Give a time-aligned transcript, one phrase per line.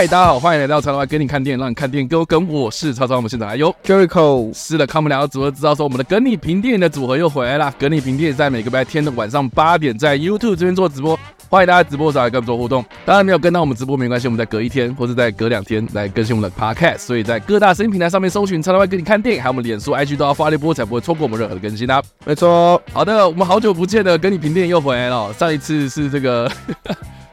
[0.00, 3.16] 嗨，大家好，欢迎来到叉叉 Y 跟你看电影，让你看电影更跟我是超超。
[3.16, 7.70] 我们现场来哟，Jericho 是的，看我们两个组合知道说，我们的跟你评电影的组合又回来了。
[7.78, 12.82] 跟你评电影在每个白天的晚上八点在 YouTube 这边做直播，欢迎大家直播上来跟我们做互动。
[13.04, 17.00] 当然没有跟到我们直播没关系，我们再隔一天或者再隔两天来更新我们的 Podcast。
[17.00, 22.02] 所以在各大声音平台上面搜寻叉叉 Y 跟你看电影，还有我们脸书、IG 都要发一波，才不会错过我们任何的更新啊。
[22.24, 25.30] 没错，好的，我们好久不见的跟你评电影又回来了。
[25.34, 26.50] 上一次是这个。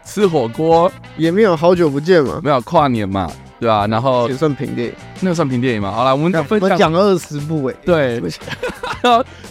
[0.07, 0.91] 吃火锅。
[1.17, 3.29] 也没有好久不见嘛，没有跨年嘛，
[3.59, 3.87] 对吧、啊？
[3.87, 5.91] 然后也算评电影，那个算评电影吗。
[5.91, 8.21] 好了，我们分享讲了二十部哎、欸，对，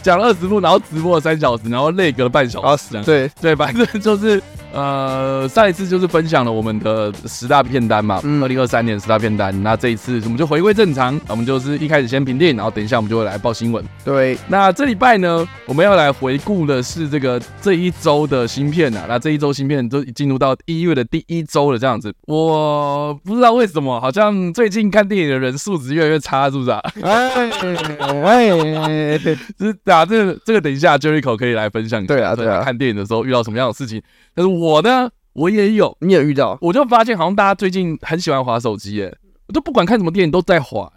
[0.03, 4.43] 讲了二十部，然后直播了三小时，然后累隔了半小时，对对，反正就是。
[4.73, 9.63] 呃，上一次就是分享了我们的十大片单嘛，二零二三年十大片单。
[9.63, 13.83] 那这一次我们就回归正常，我们就是一开始先评电影，然后等一下我们就会来报新闻。
[14.05, 19.07] 对，那这礼拜呢，我们要来回顾的是这个这一周的新片啊。
[19.09, 22.13] 那这一周新片都进入到一月的第一周了，这样子。
[22.27, 26.81] 我不知道为什么，好像最近看电影的人素质越来越差，是不是啊？
[27.03, 27.51] 哎
[28.51, 32.15] 哎，就 是啊，这个这个等一下 Jericho 可以来分享一下。
[32.15, 34.03] 对啊，对啊，看电影的时候遇到什么样的事情。
[34.35, 39.13] 但是我呢，我也有，你也遇到，我就发现好像大家最近很喜欢划手机，哎，
[39.49, 40.91] 我都不管看什么电影都在滑，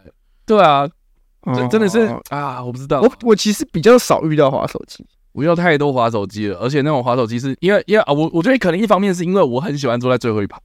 [0.46, 0.88] 对啊，
[1.56, 10.58] 真真的是啊，我不知道，我我其实比较少遇到滑手机，我遇到太多滑手机了，而且那种滑手机是因为因为啊，我我觉得可能一方面是因为我很喜欢坐在最后一排，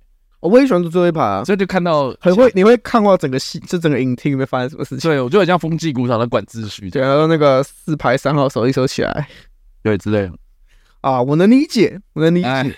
[0.49, 9.27] 我也喜欢坐最后一排啊，所以就看到很会，你会看过整个戏，就整个影厅里面发生什么事情，对，我就很像风纪股长的管秩序，对，然后那个四排三号手一收起来，
[9.83, 10.33] 对之类的。
[11.01, 12.77] 啊，我能理解，我能理解。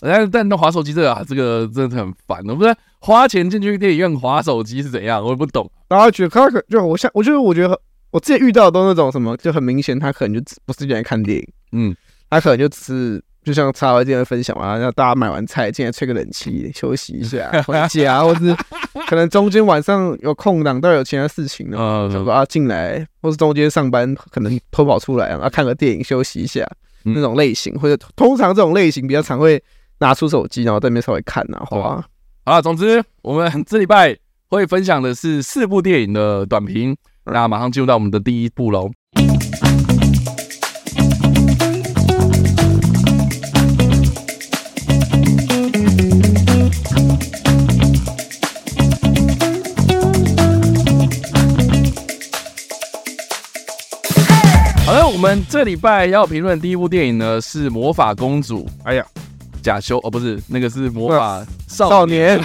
[0.00, 2.38] 但但那滑手机这个啊，这个真的很烦。
[2.46, 5.70] 我不知道花钱进去电影院滑手机是怎样，我也不懂。
[5.88, 11.96] 然后觉得他可就我像，我觉得我觉得我自己遇到的都那种什么，就很明显他可能就不是进来看电影，嗯，
[12.28, 18.52] 他可能就只是就像叉 Y 这样分享嘛，让大家买完菜进来吹个冷气休息一下 回家，或是
[19.06, 26.68] 可能中间晚上有空档，都有其他事情的，嗯，想说啊进来，或是中间上班可能偷跑出来啊，看个电影休息一下。
[27.08, 29.62] 那种类型，或者通常这种类型比较常会
[30.00, 32.04] 拿出手机，然后在那边稍微看呐，好吧？
[32.44, 34.16] 好了，总之我们 这礼拜
[34.48, 38.90] 会分享的是四部电影的短评，那马上进入到我们的第一部喽。
[55.16, 58.64] 我们这礼拜要评论第一部电影呢，是《魔法公主》。
[58.84, 59.06] 哎呀，
[59.62, 62.38] 假修哦，不是那个是魔法少年，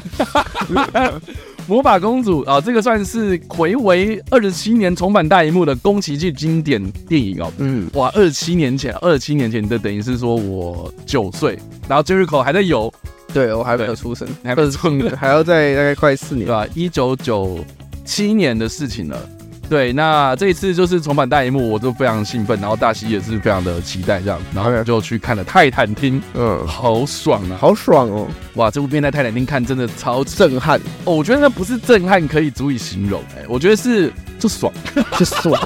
[1.68, 7.52] 魔法公主啊，这个算是睽违二十七年重返大荧幕的宫崎骏经典电影哦。
[7.58, 11.60] 嗯，哇，二十七年前，二十七年前的等于是说我九岁，
[11.90, 12.90] 然后 Jericho 还在游，
[13.34, 16.66] 对我还没有出生，还没有出生， 还要再大概快四年，对吧？
[16.74, 17.60] 一九九
[18.06, 19.30] 七年的事情了。
[19.72, 30.78] 对，那这一次就是重返大荧幕，我就非常兴奋，然后大西也是非常的期待这样，然后就去看了泰坦厅，嗯，好爽啊，好爽哦，哇，这部片在泰坦厅看真的超震撼。
[31.06, 34.74] 哦，我觉得那不是震撼可以足以形容，哎，我觉得是就爽，
[35.18, 35.58] 就爽，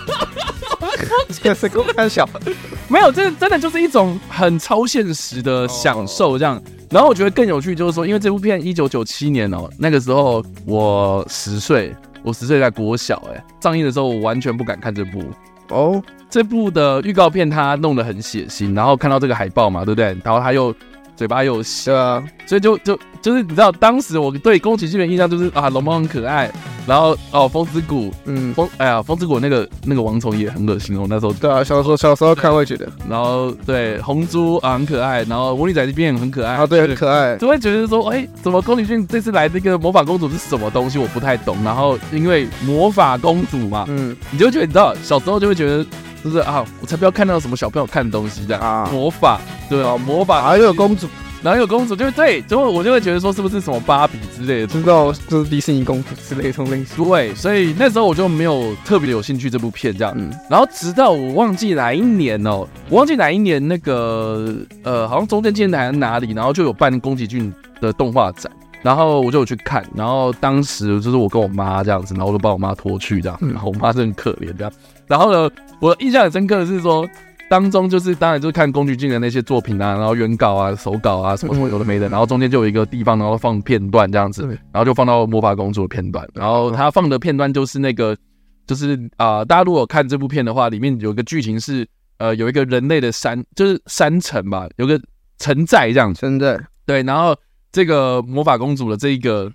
[1.42, 2.30] 也是够看小，
[2.88, 6.62] 没有，这真的就是一种很超现实的享受这样，
[6.92, 11.92] 然后我觉得更有趣就是说，因为这部片一九九七年哦，那个时候我十岁。
[12.26, 15.24] 我十岁在国小，哎，上映的时候我完全不敢看这部
[15.70, 16.02] 哦。
[16.28, 20.08] 这部的预告片他弄得很血腥，然后看到这个海报嘛，对不对？
[20.24, 20.76] 然后他又
[21.16, 26.52] 嘴巴又小，对啊，所以就就就是你知道，当时我对宫崎骏的印象就是啊，龙猫很可爱。
[26.88, 31.08] 然后哦，风之谷，嗯，风，哎呀，风之谷那个那个王虫也很恶心哦。
[31.10, 41.00] 那时候对啊，小时候小时候看会觉得，然后对红猪啊很可爱，然后魔女仔这边也很可爱啊，对，很可爱，就会觉得说，哎，怎么宫崎骏这次来这个魔法公主是什么东西？
[41.00, 41.58] 我不太懂。
[41.64, 45.84] 然后因为魔法公主嘛，嗯，你就会觉得你知道，小时候就会觉得
[46.26, 49.40] 就是啊，我才不要看到什么小朋友看的东西这样啊，魔法，
[49.70, 51.08] 对啊，魔法还有公主。
[51.44, 57.06] 然后有公主，就对，之后我就会觉得说是不是什么芭比之类的，知道就是迪士尼公主之类的这种类型。
[57.06, 60.12] 对，所以那时候我就没有特别有兴趣这部片这样。
[60.18, 60.34] 嗯。
[60.50, 68.52] 然后直到我忘记哪一年哦，我忘记哪一年那个呃，好像中正纪念堂还是哪里，然后就有办宫崎骏的动画展，
[68.82, 69.86] 然后我就有去看。
[69.94, 74.74] 然后当时就是我跟我妈这样子，然后我就把我妈拖去这样，然后我妈真的很可怜这样。
[75.06, 75.48] 然后呢，
[75.86, 77.08] 我印象很深刻的是说。
[77.48, 88.18] 当中就是当然就是看宫崎骏的那些作品啊，然后原稿啊、手稿啊什么什么有的没的，然后中间就有一个地方，然后放片段这样子，然后就放到魔法公主的片段，然后他放的片段就是那个
[88.66, 95.00] 就是啊、呃，大家如果看这部片的话，里面有一个剧情是呃有一个人类的山就是山城吧，有个
[95.38, 97.38] 城寨这样子，城寨，对，然后
[97.72, 99.52] 这个魔法公主的这一个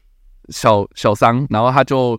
[0.51, 2.17] 小小桑，然后他就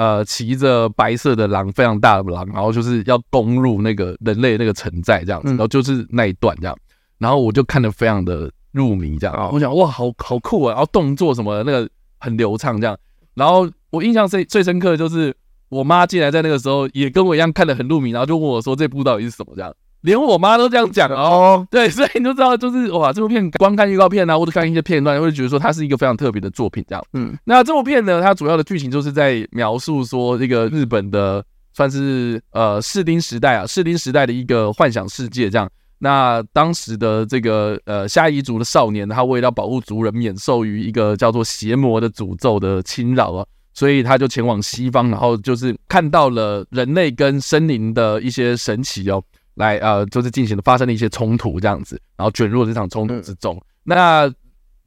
[0.00, 6.74] 呃骑着白色的狼，非常大的狼，然后就是要攻入那个人类那个城寨这样子，然后就是那一段这样，
[7.18, 11.86] 然后我就看得非常的入迷这样，我想哇，好好酷啊，然后动作什么的那个
[12.18, 12.96] 很流畅这样，
[13.34, 15.36] 然后我印象最最深刻的就是
[15.68, 19.70] 我妈进来在那个时候也跟我一样看得很入迷，然后就问我说这部到底是什么这样。
[20.02, 27.04] 连我妈都这样讲哦，对，所以你就知道，就是哇，这部片光看预告片啊，或者看一些片段，会觉得说它是一个非常特别的作品，这样。
[27.12, 31.44] 嗯，那这部片呢，它主要的剧情就是在描述说，这个日本的
[31.74, 35.70] 算是呃士丁时代啊，士丁时代的一个幻想世界，这样。
[35.98, 43.44] 那当时的这个呃虾夷族的少年，他为了保护族人免受于一个叫做邪魔的诅咒的侵扰啊，
[43.74, 49.22] 所以他就前往西方，然后就是看到了人类跟森林的一些神奇哦。
[49.60, 53.54] 来呃，就是进行了发生了一些冲突这样子，然后卷入了这场冲突之中。
[53.56, 54.34] 嗯、那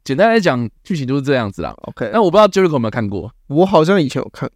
[0.02, 1.72] 简单来讲，剧情就是这样子啦。
[1.84, 4.50] OK，那我不知道 Jericho 有没有看过，我好像以前有看，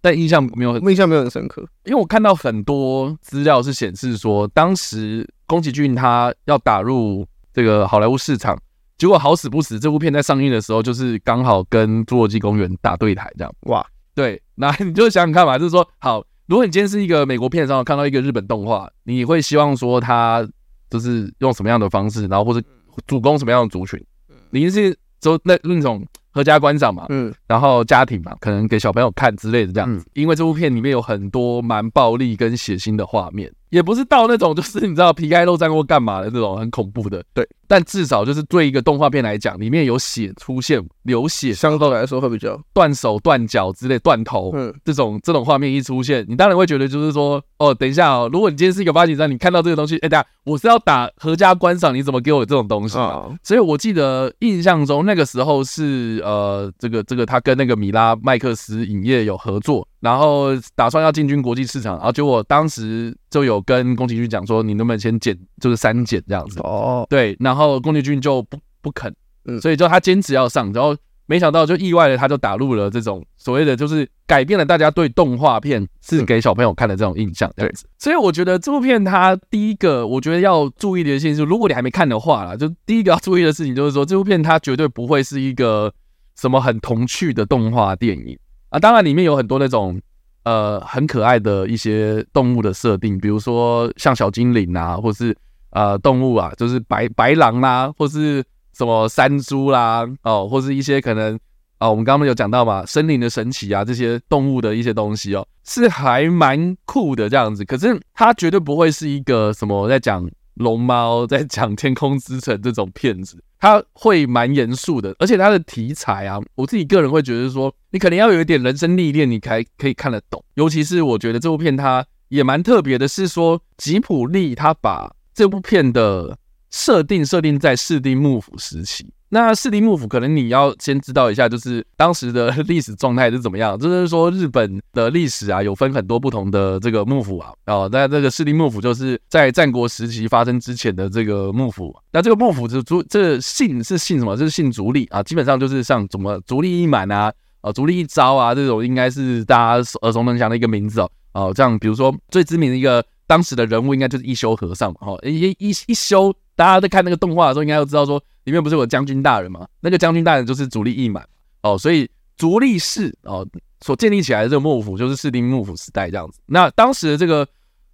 [0.00, 1.62] 但印象没有，印象没有很深刻。
[1.84, 8.58] 因为我看到很多资料是显示说，当时宫崎骏他要打入这个好莱坞市场，
[8.98, 13.54] 结果好死不死，这部片在上映的时候就是刚好跟《侏罗纪公园》打对台这样。
[13.66, 16.24] 哇，对，那你就想想看嘛，就是说好。
[16.50, 20.44] 如果你今天是一个美国片商，看到一个日本动画，你会希望说他
[20.90, 22.60] 就是用什么样的方式，然后或者
[23.06, 24.04] 主攻什么样的族群？
[24.50, 30.04] 你是就那那种合家观赏嘛，嗯，然后家庭嘛，可能给小朋友看之类的这样子。
[30.14, 33.48] 因为这部片里面有很多蛮暴力跟血腥的画面。
[33.68, 37.48] 也不是到那种就是你知道皮开肉绽或干嘛的这种很恐怖的，对。
[37.70, 53.04] 但至少就是对一个动画片来讲，里面有血出现，流血，相对来说会比较断手断脚之类断头，嗯，这种这种画面一出现，你当然会觉得就是说，哦，等一下哦，如果你今天是一个八景山，你看到这个东西，哎，等下我是要打合家观赏，你怎么给我这种东西啊？
[53.04, 59.86] 哦、所以我记得印象中那个时候是呃，这个这个他跟那个米拉麦克斯影业有合作。
[60.00, 69.12] 然后打算要进军国际市场，然后结果当时就有跟宫崎骏讲说，你能不能先剪，就是删减这样子哦，对，然后宫崎骏就不不肯，
[69.44, 70.96] 嗯，所以就他坚持要上，然后
[71.26, 85.92] 没想到就意外的他就打入了这种所谓的就是改变了大家对动画片是给小朋友看的这种印象这样子，所以我觉得这部片它第一个我觉得要注意的事情是，如果你还没看的话啦，就第一个要注意的事情就是说，这部片它绝对不会是一个
[86.36, 88.36] 什么很童趣的动画电影。
[88.70, 90.00] 啊，当然里面有很多那种
[90.44, 95.36] 呃很可爱的一些动物的设定，比如说像小精灵啊，或是
[95.70, 101.38] 呃动物啊，就是白白狼啦、或是什么山猪啦，哦，或是一些可能
[101.78, 107.64] 啊、我们刚刚有讲到嘛，森林的神奇啊，这些动物的一些东西哦，是还蛮酷的这样子。
[107.64, 113.42] 可是它绝对不会是一个什么在讲龙猫， 在讲天空之城这种片子。
[113.58, 120.42] 它会蛮严肃的，而且它的题材啊，我自己个人会觉得说，你可能要有一点人生历练，你才可以看得懂。
[120.54, 125.10] 尤其是我觉得这部片它也蛮特别的，是说吉普力他把
[125.40, 126.36] 这部片的
[126.70, 129.10] 设定设定在室町幕府时期。
[129.30, 133.78] 那室町幕府可能你要先知道一下，就是当时的历史状态是怎么样。
[133.78, 137.54] 就是说日本的历史啊，有分很多不同的这个幕府啊。
[137.64, 141.96] 哦，那这个室町幕府就是在战国时期发生之前的这个幕府。
[142.12, 144.36] 那这个幕府是足，这姓是姓什么？
[144.36, 145.22] 就是姓足利啊。
[145.22, 147.32] 基本上就是像什么足利义满啊，
[147.62, 151.10] 啊足利义昭啊这种，应该是大家耳熟能详的一个名字哦。
[151.32, 154.98] 哦，这样比如说最知名的一个当时的人物，应该就是一休和尚嘛。
[155.02, 158.20] 哦，一一一休，大家在看那个动画的时候，应该都知道说。
[158.44, 159.68] 里面不是有将军大人吗？
[159.80, 161.24] 那个将军大人就是足利义满
[161.62, 163.46] 哦，所以足利氏哦
[163.82, 166.40] 所建立起来的这个幕府就是室町幕府时代这样子。
[166.46, 167.46] 那当时的这个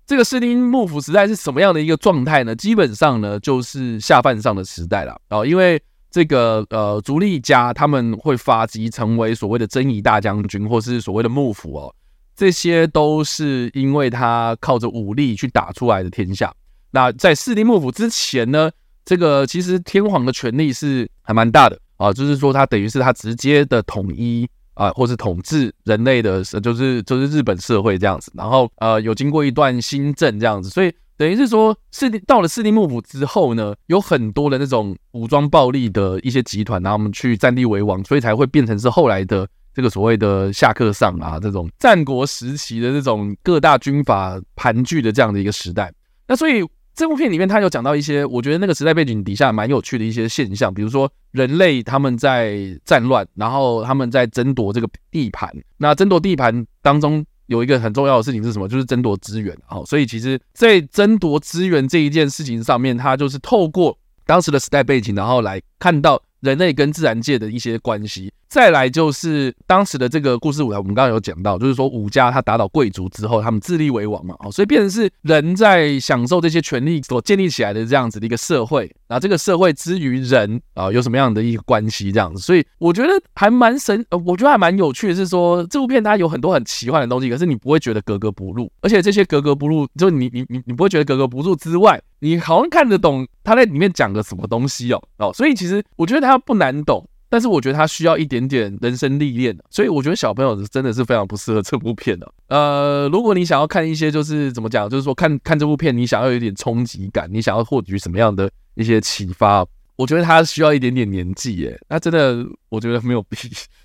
[0.06, 2.54] 这个室町幕府时代是什么样的一个状态呢？
[2.54, 11.94] 基本上呢就是下犯上的时代了哦，因为这个呃足利家他们会发迹成为所谓的征夷大将军或是所谓的幕府哦，
[12.36, 16.54] 这些都是因为他靠着武力去打出来的天下。
[16.90, 18.70] 那在室町幕府之前呢？
[19.04, 28.32] 这个其实天皇的权力是还蛮大的啊，就是说他等于是他直接的统一啊，或是统治人类的，就是就是日本社会这样子。
[28.34, 45.92] 然后呃，有经过一段新政这样子，所以等于是说室町到了室町幕府之后呢，有很多的那种武装暴力的一些集团，然后我们去占地为王，所以才会变成是后来的这个所谓的下课上啊这种战国时期的这种各大军阀盘踞的这样的一个时代。
[46.26, 46.66] 那所以。
[46.98, 55.54] 这部片里面，他有讲到一些我觉得那个时代背景底下蛮有趣的一些现象，比如说人类他们在战乱，然后他们在争夺这个地盘。
[55.76, 58.66] 那争夺地盘当中有一个很重要的事情是什么？
[58.66, 59.54] 就是争夺资源。
[59.66, 68.32] 好，所以其实，在争夺资源这一件事情上面，他就是透过当时的时代背景，然后来看到人类跟自然界的一些关系。
[68.48, 97.04] 再来就是当时的这个故事舞台，我们刚刚有讲到，就是说武家他打倒贵族之后，他们自立为王嘛，哦，所以变成是人在享受这些权利所建立起来的这样子的一个社会，然后这个社会之于人啊，有什么样的一个关系这样子，所以我觉得还蛮神，呃，我觉得还蛮有趣的是说，这部片它有很多很奇幻的东西，可是你不会觉得格格不入，而且这些格格不入，就你你你你不会觉得格格不入之外，你好像看得懂他在里面讲的什么东西哦哦，所以其实我觉得他不难懂。
[97.28, 102.32] 但是我觉得他需要一点点人生历练，所以我觉得小朋友真的是非常不适合这部片的。
[102.48, 109.66] 呃，如果你想要看一些就是怎么讲，就是说看看这部片，你想要有一点冲击感，你想要获取什么样的一些启发，
[109.96, 111.78] 我觉得他需要一点点年纪耶。
[111.88, 113.36] 那真的，我觉得没有必，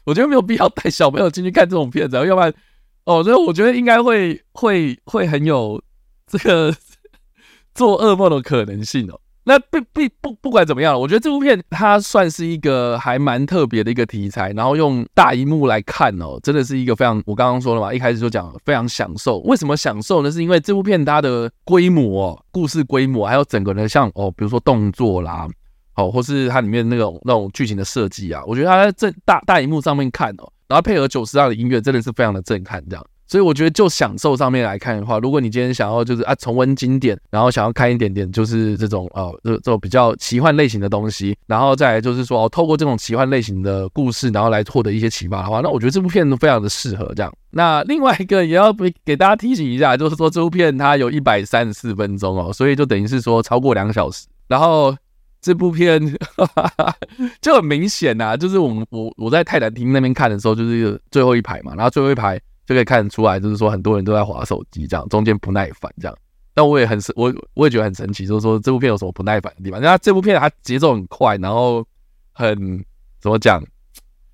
[0.06, 2.54] 我觉得没有必要带小朋友进去看这种片子，要不然，
[3.06, 5.82] 哦，所以我觉得应该会会会很有
[6.28, 6.72] 这个
[7.74, 9.20] 做噩梦的可能性哦。
[9.52, 19.40] 那不不不不管怎么样，我觉得这部片它算是一个还蛮特别的一个题材，然后用大荧幕来看哦，真的是一个非常，我刚刚说了嘛，一开始就讲非常享受。
[19.40, 20.32] 为什么享受呢？
[20.32, 25.46] 是因为这部片它的规模、哦、故事规模，还有整个人像哦，比如说动作啦，
[25.96, 33.06] 哦，或是它里面那种那种剧情的设计啊，我觉得它在这大大荧幕上面看哦，然后配合九十二的音乐，真的是非常的震撼，这样。
[33.32, 47.34] 所以我觉得，就享受上面来看的话，如果你今天想要就是啊重温经典，然后想要看一点点就是这种呃这这种比较奇幻类型的东西，然后再来就是说哦透过这种奇幻类型的故事，然后来获得一些启发的话，那我觉得这部片都非常的适合这样。
[47.52, 54.28] 那另外一个也要给给大家提醒一下，就是说这部片它有一百三十四分钟哦，所以就等于是说超过两小时。
[54.50, 54.94] 然后
[55.42, 56.94] 这部片哈哈哈
[57.40, 62.38] 就很明显呐、 啊，就是我们我我在泰坦厅那边看的时候，就是最后一排嘛，然后最后一排。
[62.72, 66.18] 就可以看得出来，就是说很多人都在划手机，这样中间不耐烦这样。
[66.54, 69.82] 但我也很神，我我也觉得很神奇，就是说这部片有什么不耐烦的地方？
[69.82, 71.86] 那这部片它节奏很快，然后
[72.32, 72.56] 很
[73.20, 73.62] 怎么讲？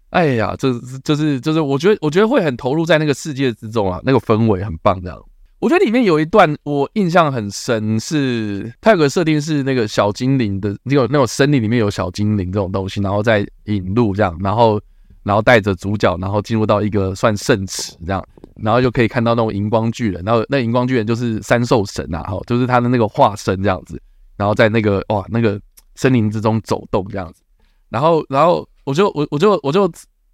[0.09, 5.19] 哎呀，就是就是就是，我觉得我觉得会很投入在那个世界之中啊，那个氛围很棒这样。
[5.59, 14.79] 我觉得里面有一段我印象很深，是它有个设定是那个小精灵的，那种那种森林里面有小精灵这种东西，然后再引路这样，然后。
[15.27, 24.01] 然后带着主角，然后进入到一个算圣池这样，然后就可以看到那种荧光巨人，然后那荧光巨人就是三兽神啊，哈，就是他的那个化身这样子，
[24.37, 25.59] 然后在那个哇那个
[25.95, 27.41] 森林之中走动这样子，
[27.89, 29.91] 然后然后我就我我就我就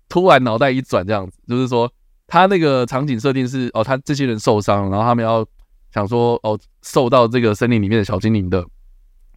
[0.09, 1.91] 突然脑袋一转这样子，就是说
[2.27, 5.43] 他那个场景设定是哦，他这些人受伤，然后他们要
[5.91, 8.63] 想说哦，受到这个森林里面的小精灵的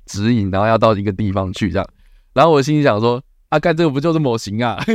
[0.04, 1.88] 指引，然后要到一个地方去这样，
[2.34, 3.22] 然后我心里想说。
[3.48, 4.82] 啊，干这个不就是模型啊？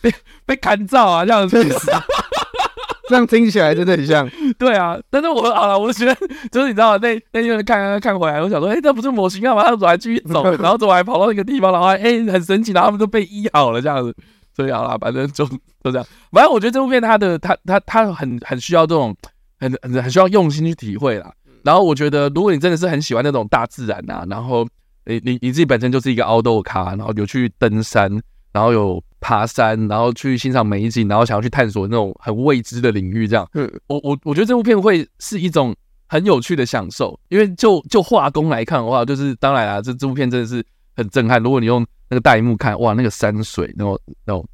[0.00, 0.12] 被
[0.46, 1.56] 被砍照啊，这样子，
[3.08, 4.28] 这样听起来真的很像。
[4.58, 6.14] 对啊，但是我好了，我觉得
[6.50, 9.54] 就是你知道，那那天看看看回来，我想说，哎、欸，这不是模型啊？
[9.54, 10.42] 嘛，他们怎么还继续走？
[10.56, 11.72] 然后怎么还跑到一个地方？
[11.72, 14.14] 然后哎、欸，很神奇，然后他们都被医好了，这样子。
[14.54, 16.06] 所以好了，反正就就这样。
[16.30, 19.14] 反正我觉得这部片它的它它它很很需要这种
[19.58, 21.32] 很很很需要用心去体会啦。
[21.62, 24.66] 然后我觉得，如果你真的是很喜欢那种大自然啊，然后。
[25.06, 28.10] 你你你自己本身就是一个 outdoor 咖，然后有去登山，
[28.52, 33.48] 然后有爬山，然后去欣赏美景，然后想要去探索那种很未知的领域，这样。
[33.54, 35.74] 嗯，我我我觉得这部片会是一种
[36.06, 40.64] 很有趣的享受，因为就就画工来看的话，就是当然啊，这这部片真的是
[40.96, 41.42] 很震撼。
[41.42, 44.46] 如果你用那个大荧幕看，哇，那个山水，那种那种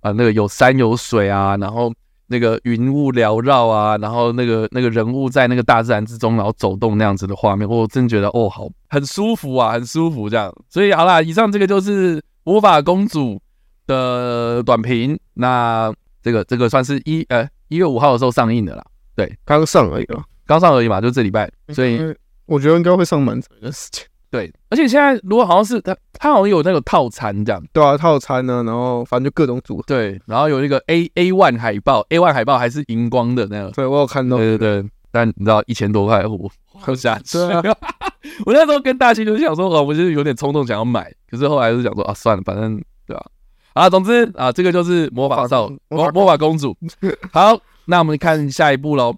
[0.00, 1.92] 啊，那个有山有水啊，然后。
[2.28, 10.54] 那个云雾缭绕啊，然后那个那个人物在那个大自然之中，然后走动那样子的画面，我真觉得哦，好很舒服啊，很舒服这样。
[10.68, 13.40] 所以好啦，以上这个就是魔法公主
[13.86, 15.18] 的短评。
[15.34, 15.92] 那
[16.22, 18.84] 这个这个算是一呃一月五号的时候上映的啦，
[19.16, 21.50] 对，刚上而已啊，刚上而已嘛，就这礼拜。
[21.70, 21.98] 所以
[22.46, 24.04] 我觉得应该会上蛮长的时间。
[24.30, 27.62] 对，而且现在如果好像是他，他好像有那个套餐这样。
[27.72, 29.84] 对啊，套餐呢，然后反正就各种组合。
[29.86, 33.70] 对，然后有那个 A A one 海报，A one 海报还是荧光的那个。
[33.70, 34.36] 对，我有看到。
[34.36, 37.38] 对对对，但你知道一千多块，我花不下去。
[37.38, 37.62] 啊、
[38.44, 43.24] 我那时候跟大青就是想说，哦，我就是有点冲动想要买，可是后来是想说啊，算了，反正对吧？
[43.72, 46.76] 啊，总之啊，这个就是魔法少魔魔法公主。
[47.32, 49.14] 好，那我们看下一步喽。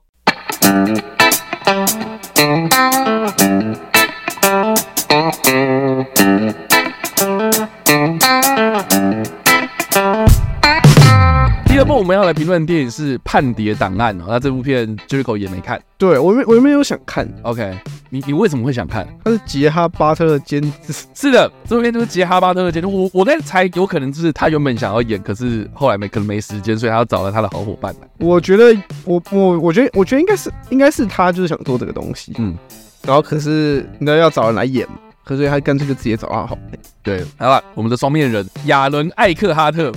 [12.00, 17.28] 我们要来评论电影是《叛谍档案》哦，那这部片 Jericho 也没看，对我没我没有想看。
[17.42, 17.78] OK，
[18.09, 19.07] 你你为什么会想看？
[19.23, 22.88] 他是杰哈巴特的监制，是的，这部片就是杰哈巴特的监制。
[22.88, 28.09] 我我在猜，有可能就是他原本想要演，可是后来没可能没时间，所以他要找了他的好伙伴来。
[28.19, 32.57] 我觉得我我我觉得我觉得应该是应该是他就是想做这个东西，嗯，
[33.02, 34.88] 然后可是你知道要找人来演。
[35.23, 36.59] 可是他干脆就直接找他好。
[37.04, 39.92] 对，好了，我们的双面人亚伦·艾克哈特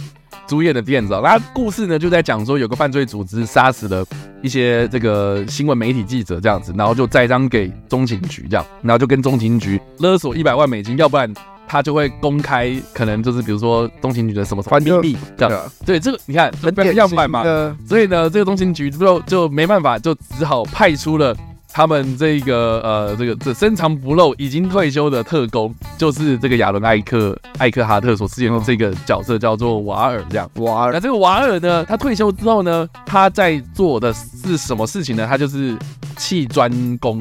[0.48, 4.06] 主演的片子啊，那故事呢就在讲说有个犯罪组织杀死了
[4.42, 11.34] 一些这个新闻媒体记者这样子，然后就栽赃给中情局这样，然后就跟中情局勒索一百万美金，要不然。
[11.66, 15.72] 他就会公开，可能就是比如说中情局的什么什么秘密这样。
[15.84, 17.42] 对，这个你看很样板嘛，
[17.88, 21.36] 所以呢，这个中情局就就没办法，就只好派出了
[21.74, 30.48] 他们这个呃这个这深藏不露已经退休的特工，就是这个亚伦艾克艾克哈特所饰演的这个角色叫做瓦尔这样。
[30.58, 35.26] 瓦尔，那这个瓦尔呢，他退休之后呢，他在做的是什么事情呢？
[35.28, 35.76] 他就是
[36.16, 37.20] 砌砖工，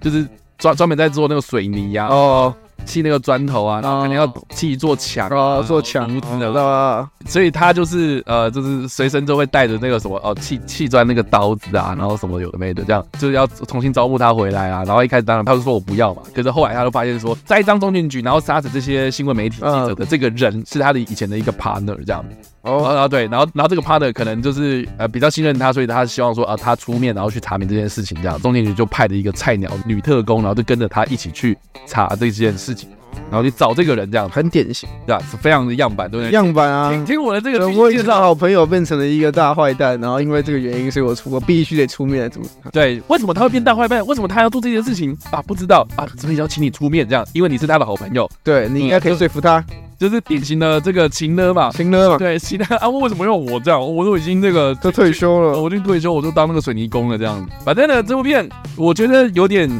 [0.00, 0.26] 就是
[0.58, 2.08] 专专门在做那个水泥呀、啊。
[2.12, 2.54] 哦。
[2.86, 7.10] 砌那个砖头啊，然后肯定要砌一座墙啊，做墙子的，知道吧？
[7.26, 14.84] 所以他就是呃，就是随身就会带着那个什么哦，砌砌砖那个刀子啊，然后什么有的没的，这样就是要重新招募他回来啊。
[14.84, 22.24] 然后一开始当然他就说我不要嘛，可是后来他就发现说，栽赃中情局，然后杀死这些新闻媒体记者的这个人是他的以前的一个 partner，这样。
[22.66, 31.56] 哦，然后对，然后然后这个 partner 可能就是呃比较信任他，所以他希望说啊他出面，然后去查明这件事情，这样中间局就派了一个菜鸟女特工，然后就跟着他一起去
[31.86, 32.88] 查这件事情。
[33.30, 35.20] 然后你找这个人，这样很典型，对吧？
[35.30, 36.30] 是非常的样板，对不对？
[36.32, 36.90] 样板啊！
[36.90, 42.68] 听，听我的这个我介绍，好朋友变成了一个大坏蛋，然后因为这个原因，所以我出，我必须得出面来阻止他。
[42.70, 44.04] 对，为什么他会变大坏蛋？
[44.06, 45.40] 为什么他要做这件事情啊？
[45.42, 49.66] 不知道啊，所以要请你出面，这样，因为你是他的好朋友，对，你应该可以说服他，就，
[49.98, 53.80] 就是典型的这个情勒嘛，情勒嘛，对，情勒啊，为什么用我这样？
[53.80, 57.50] 我都已经这个 都退休了，我已经退休，我就当那个水泥工了，这样子。
[57.64, 59.70] 反正呢，这部片我觉得有点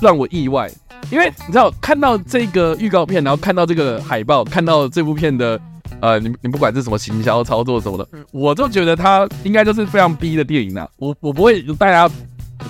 [0.00, 0.70] 让我意外。
[1.10, 5.58] 因为你知道，看到这个预告片，然后看到这个海报，看到这部片的，
[6.00, 10.86] 呃，你你不管是什么行销操作什么的，我就觉得它应该就是非常逼的电影啊。
[10.98, 12.10] 我我不会大家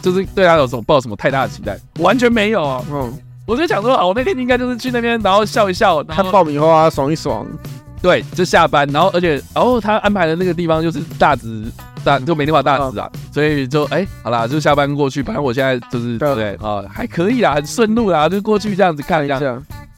[0.02, 2.84] 就是对它有什么抱什么太大的期待，完全没有啊。
[2.92, 3.12] 嗯，
[3.48, 7.46] 我就想说，啊，我那天应该就是去那边，然后笑一笑，看爆米花，爽一爽。
[8.02, 11.64] 对，就下班，然后而且，然后他安排的那个地方就是大直。
[12.04, 15.20] 大就没那么大直啊，所以就哎、欸，好啦，就下班过去。
[15.20, 19.40] 反正我现在就是对对啊，还可以啦，很顺路啦，就过去这样子看一下。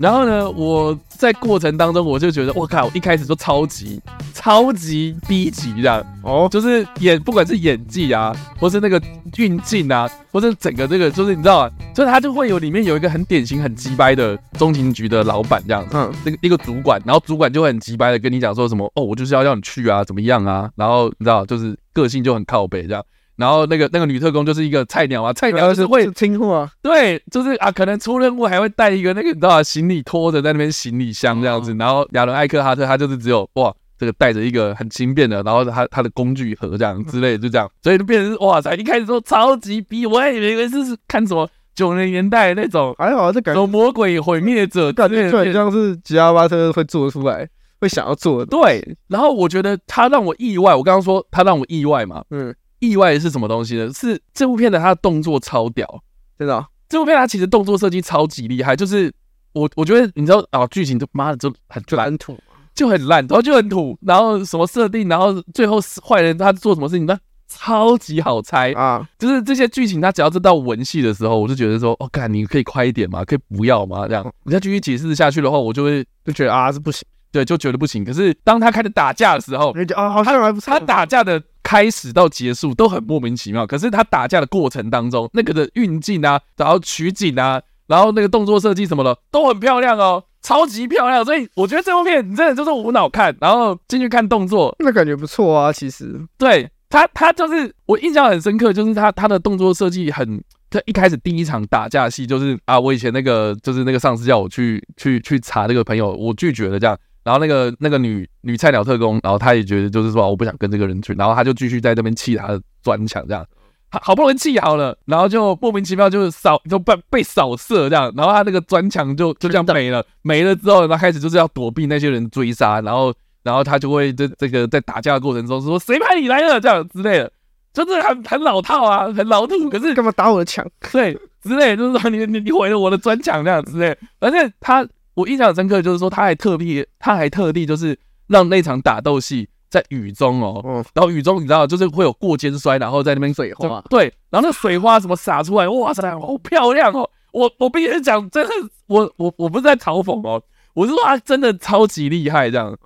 [0.01, 4.01] 然后呢，我在过程当中我就觉得，我靠，我一开始就超级
[4.33, 6.03] 超级 B 级这样。
[6.23, 9.01] 哦，就是演不管是演技啊，或是那个
[9.37, 15.87] 运镜啊，或是整个这个，就是你知道啊，就是他就会有里面有一个很典型很鸡掰的中情局的老板这样。
[15.87, 21.79] 子，嗯，那个一个主管，然后主管就会很鸡掰的跟你讲说什么，哦，我就是要让你去啊，怎么样啊，然后你知道就是。
[21.93, 23.05] 个性就很靠北这样，
[23.41, 40.77] 然后那个那个女特工就是一个菜鸟啊，菜鸟就是会听话，对，就是啊，可能出任务还会带一个那个你知道啊，行李拖着在那边行李箱这样子，然后亚伦艾克哈特他就是只有哇，这个带着一个很轻便的，然后他他的工具盒这样之类的，就这样，所以就变成哇塞，一开始说超级逼，我还以为是
[41.09, 47.49] 看什么九零年代那种，还好这感觉魔鬼毁灭者，感觉很像是吉拉巴特会做出来。
[47.83, 50.75] 会想要做的对，然后我觉得他让我意外。
[50.75, 53.93] 我刚刚说他让我意外嘛，嗯，意外是什么东西呢？
[53.93, 56.03] 是这部片的他的动作超屌，
[56.39, 56.67] 真的。
[56.89, 59.13] 这部片他其实动作设计超级厉害，就是
[59.53, 62.37] 我我觉得你知道啊，剧情就妈的就很就很土，
[62.75, 67.17] 就很烂，然后就很土，然后什么设定，然后最后坏人他做什么事情，那
[67.47, 69.09] 超级好猜啊。
[69.19, 77.07] 就是这些剧情，他只要知道文戏的时候，我就觉得说，哦，干，你可以快一点嘛，可以不要嘛，这样你再继续解释下去的话，我就会就觉得啊，是不行。
[77.33, 78.05] 对，就觉得不行。
[78.05, 80.61] 可是当他开始打架的时候，啊，好像还不。
[80.61, 83.65] 他打架的开始到结束都很莫名其妙。
[83.65, 91.25] 可是他打架的过程当中，那个的运镜啊，然后取景啊，然后那个动作设计什么的都很漂亮哦，超级漂亮。
[91.25, 95.73] 所以我觉得这部片你真的就是无脑看，然后进去看动作，那感觉不错啊。
[95.73, 100.43] 其实，对他，他就是我印象很深刻，就是他他的动作设计很。
[100.73, 106.97] 他一开始第一场打架戏就是啊，我以前那个就是那个上司叫我去去去查那个朋友，我拒绝了这样。
[107.31, 113.47] 然后那个那个女女菜鸟特工，然后她也觉得就是说我不想跟这个人去，然后她就继续在这边砌她的砖墙这样，
[113.89, 123.15] 好不容易砌好了，然后就莫名其妙就扫就被被扫射这样，然后她那个砖墙就就这样没了，没了之后，她开始就是要躲避那些人追杀，然后
[123.45, 127.33] 然后她就会这这个在打架的过程中说谁派你来了这样之类的，
[127.73, 130.69] 就是很很老套啊，很老土，可是干嘛打我的墙？
[130.91, 134.85] 对，之类就是说你你你毁了我的砖墙这样之类，而且他。
[135.21, 147.09] 我印象很深刻，就是说他还特地，他还特地就是让那场打斗戏在雨中哦，嗯，然后雨中你知道，就是会有过肩摔，然后在那边水花，对，然后那水花什么洒出来，哇塞，好漂亮哦！
[147.33, 148.51] 我我必须讲，真的，
[148.89, 150.43] 我我我不是在嘲讽哦，
[150.75, 152.77] 我是说他真的超级厉害这样，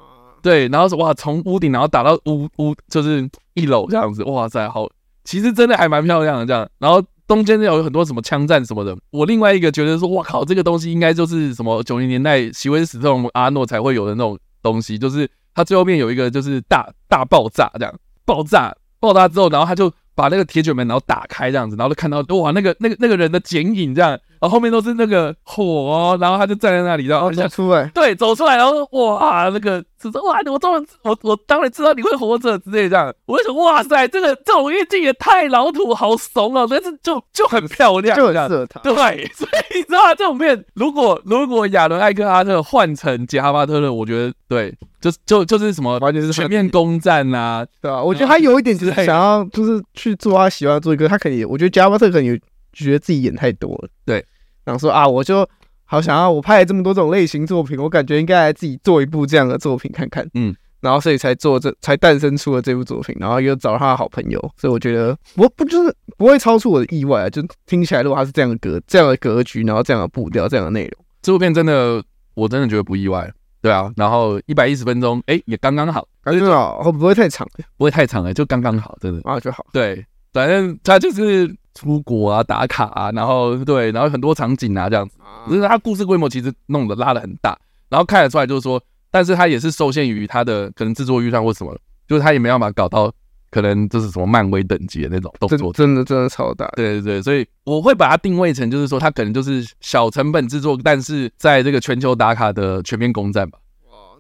[0.43, 4.87] 对，然后说哇，从屋顶然后打到屋屋就是一楼这样子，哇塞，好，
[5.25, 8.97] 其实真的还蛮漂亮的这样，然后中间有很多什么枪战什么的。
[9.11, 24.19] 我另外一个觉得说，哇靠，这个东西应该就是什么九零年代席维斯·史特龙、阿诺才会有的那种东西，就是他最后面有一个就是大大爆炸这样，爆炸爆炸之后，然后他就把那个铁卷门然后打开这样子，然后就看到哇那个那个那个人的剪影这样。
[24.45, 38.95] 然后后面都是那个火，哦，然后他就站在那里，然后走出来，对，走出来，然后哇，那个是说哇，我终于我我当然知道你会活着之类这样，我就想哇塞，这个这种运镜也太老土，好怂啊，但是就就很漂亮，就很适合他，对，
[39.35, 40.15] 所以你知道吗？
[40.15, 48.03] 这种片如果如果亚伦艾克哈特换成杰哈巴特勒，我觉得对，就就就是什么，完全是全面攻占啊，对吧？
[48.03, 52.37] 我觉得他有一点就是想要就是去做他喜欢做一个，他可以，我觉得杰哈巴特可能有
[52.75, 54.23] 觉得自己演太多了，对。
[54.65, 55.49] 然后说啊，我就
[55.85, 60.27] 好想要我拍了这么多这种类型作品，我感觉应该来自己做一部这样的作品看看。
[60.35, 63.15] 嗯，然后所以才做这，才诞生出了这部作品。
[63.21, 67.31] 然后又找他的好朋友，所以我觉得我不就是不会超出我的意外啊。
[67.31, 72.03] 就听起来，如果他是这样的格这样的格局，然后这样的步调，这样的内容，这部片真的
[72.35, 73.31] 我真的觉得不意外。
[73.61, 77.49] 对啊，然后一百一十分钟，哎，也刚刚好，刚刚好，会不会太长？
[77.79, 79.65] 不会太长哎，就刚刚好，真的啊就好。
[79.73, 81.57] 对，反正他就是。
[81.77, 85.17] 出国啊，打卡啊，然后对，然后很多场景啊，这样子，
[85.49, 93.13] 只是他故事规模其实弄得拉的很大，然后看得出来就是说，但是他也是受限于他的可能制作预算或什么，就是他也没办法搞到
[93.51, 103.59] 可能就是什么漫威等级的那种动作，真的真的超大，对对对，所以我会把它定位成就是说，他可能就是小成本制作，但是在这个全球打卡的全面攻占吧。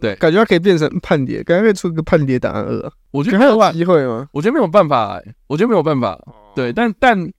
[0.00, 2.92] 对，感觉它可以变成叛谍，感觉可以出个叛谍档案二。
[3.10, 4.28] 我觉得还有机会吗？
[4.32, 6.18] 我觉得没有办法，我觉得没有办法。
[6.54, 7.32] 对，但 但。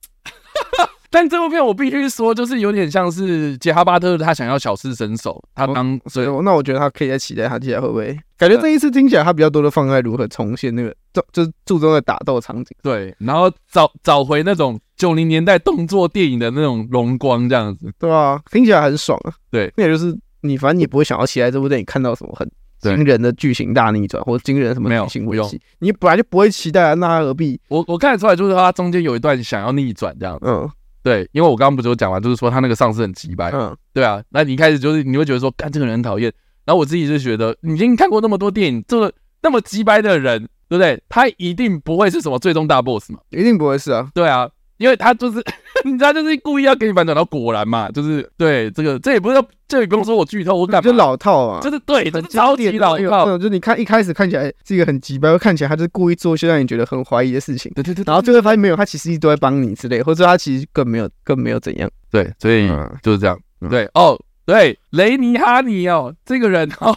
[1.08, 7.88] 但这部片我必须说，就是有点像是杰哈巴特他想要小试身手，他当所以那我觉得他可以再期待他接下来会。
[7.88, 20.14] 不会感觉这一次听起来他比较多的放在如何重现那个就就是注重在打斗场景，对，然后找找回那种九零年代动作电影的那种荣光这样子，对啊，听起来很爽啊，对，那也就是
[20.46, 22.48] 你反正你不会想要期待这部电影看到什么很
[22.80, 27.60] 惊人的剧情大逆转或者惊人什么剧情危机，你本来就不会期待啊，那何必？
[27.68, 30.70] 我我看得出来就是他中间有一段想要逆转这样子，嗯。
[31.02, 36.32] 对，因为我刚刚不是有讲完，就是说他那个上司很机掰，嗯，对啊，那你一开始就是你会觉得说，干这个人很讨厌，
[36.64, 41.00] 然后我自己就觉得，你已经看过那么多电影，这个那么机掰的人，对不对？
[41.08, 44.50] 他一定不会是什么最终大 boss 嘛，一定不会是啊，对啊。
[44.78, 45.42] 因为他就是，
[45.84, 62.68] 你知道，就是故意要给你反转，然后果然嘛，就是对这个，这也不是，这也不用说我剧透，我感觉老套啊，就是对，很超级老套，就是你看一开始看起来是一个很机掰，看起来他就是故意做一些让你觉得很怀疑的事情，对对对，然后最后发现没有，他其实一直都在帮你之类，或者他其实更没有，更没有怎样，对，所以
[63.02, 63.38] 就是这样，
[63.70, 66.96] 对哦，对，雷尼哈尼哦，这个人哦，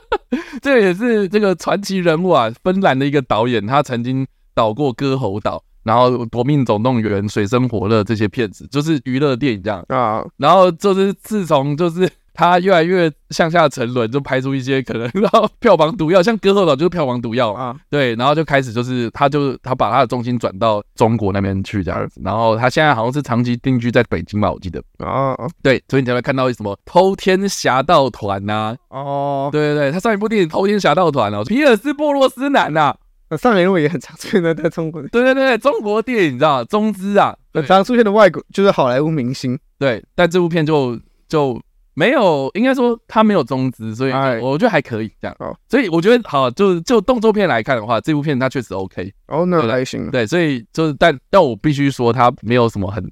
[0.62, 5.58] 这也是这个传奇人物啊，芬兰的一个导演，他曾经导过《割喉岛》。
[5.82, 10.24] 然后《夺命总动员》《水深火热》这些片子，就是娱乐电影这样啊。
[10.36, 17.74] 然后就是自从就是他越来越向下沉沦，就拍出一些可能然后票房毒药，像《割喉岛》就是票房毒药啊。
[17.90, 22.20] 对，然后就开始就是他就他把他的重心转到中国那边去这样子。
[22.24, 25.34] 然后他现在好像是长期定居在北京吧，我记得啊。
[25.62, 28.76] 对，所以你才会看到什么《偷天侠盗团》呐。
[28.88, 32.94] 哦，对对对，他上一部电影《偷天侠盗团》哦，皮尔斯·布洛斯南呐。
[33.36, 41.60] 上联我也很常出现在在中国，对对对，中国电影你知道中资啊，很常出现的外国就是好莱坞明星，对，但这部片就就
[41.94, 53.04] 没有，应该说他没有中资，所以我觉得还可以这样，哦，所以我觉得好，就就动作片来看的话，这部片它确实 OK，哦，那还行，对，所以就是但但我必须说它没有什么很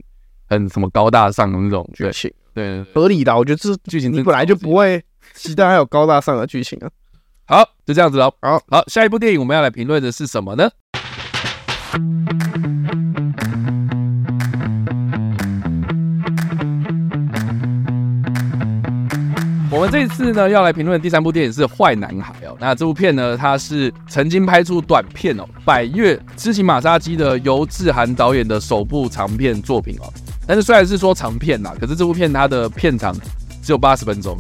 [0.49, 5.03] 很什么高大上的那种剧情，对，合理的，我觉得这剧情你本来就不会
[5.35, 6.91] 期待还有高大上的剧情啊。
[7.51, 8.31] 好，就这样子喽。
[8.43, 10.69] 好好，下一部电影我们要来评论的是什么呢？
[19.71, 22.55] 我们这次呢要来评论的第三部电影是《坏男孩》哦。
[22.61, 30.13] 那这部片呢，它是曾经拍出短片哦，《百越痴情马杀鸡》的游志涵导演的首部长片作品哦。
[30.47, 33.17] 但是虽然是说长片呐，可是这部片它的片长
[33.63, 34.37] 只有八十分钟。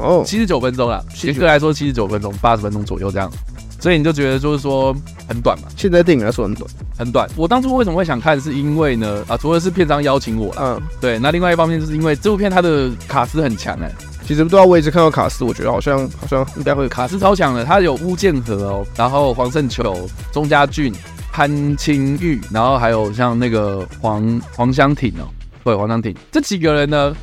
[0.00, 3.30] 哦，七十九分钟了，严格来说七十九分钟，八十分钟左右这样，
[3.78, 4.94] 所以你就觉得就是说
[5.28, 5.68] 很短嘛？
[5.76, 7.28] 现在电影来说很短，很短。
[7.36, 13.94] 我当初为什么会想看，是因为呢啊，除了是片商邀请我了，嗯，对，那另外一方面就是因为这部片它的卡斯很强哎、欸，
[14.26, 20.92] 其实不知道我一直看到卡斯，我觉得好像好像应该会卡斯超强的，它有巫建和哦，然后黄圣球、钟嘉俊、
[21.32, 25.28] 潘青玉，然后还有像那个黄黄湘婷哦，
[25.64, 26.14] 对，黄湘婷。
[26.32, 27.14] 这几个人呢。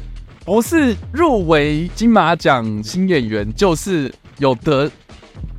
[0.47, 4.89] 不是入围金马奖新演员，就是有得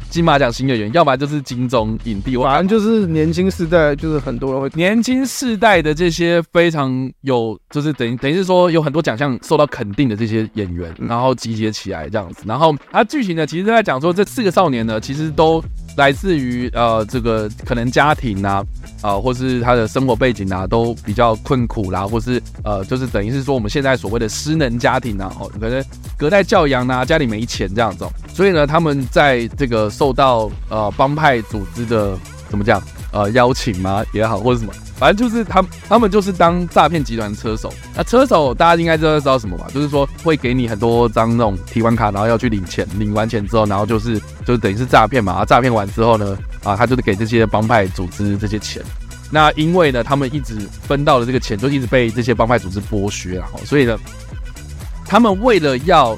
[0.09, 15.63] 金马奖新演员，要不然就是金钟影帝，反正就是年轻世代，就是很多人会年轻世代的这些非常有，就是等于等于是说有很多奖项受到肯定的这些演员，然后集结起来这样子，然后它剧情呢，其实在讲说这四个少年呢，其实都
[15.99, 18.65] 来自于呃这个可能家庭呐
[19.01, 25.85] 啊、或是他的生活背景呐，都比较困苦啦，或是呃就是等于是说我们现在所谓的失能家庭呐，哦可能
[26.17, 28.13] 隔代教养啊，家里没钱这样子，哦。
[28.33, 32.17] 所以呢，他们在这个受到呃帮派组织的
[32.49, 37.73] 怎么讲呃邀请吗也好，或者什么，反正就是他他们就是当诈骗集团车手。
[37.95, 39.67] 那车手大家应该知道知道什么吧？
[39.73, 45.33] 就是说会给你很多张那种提款卡，然后要去领钱，领完钱之后，然后就是就是等于是诈骗嘛。
[45.33, 48.83] 啊，诈骗完之后呢，啊，他就是给这些帮派组织这些钱。
[49.31, 53.99] 那因为呢，他们一直分到的这个钱，就一直被这些帮派组织剥削啊，所以呢，
[55.05, 56.17] 他们为了要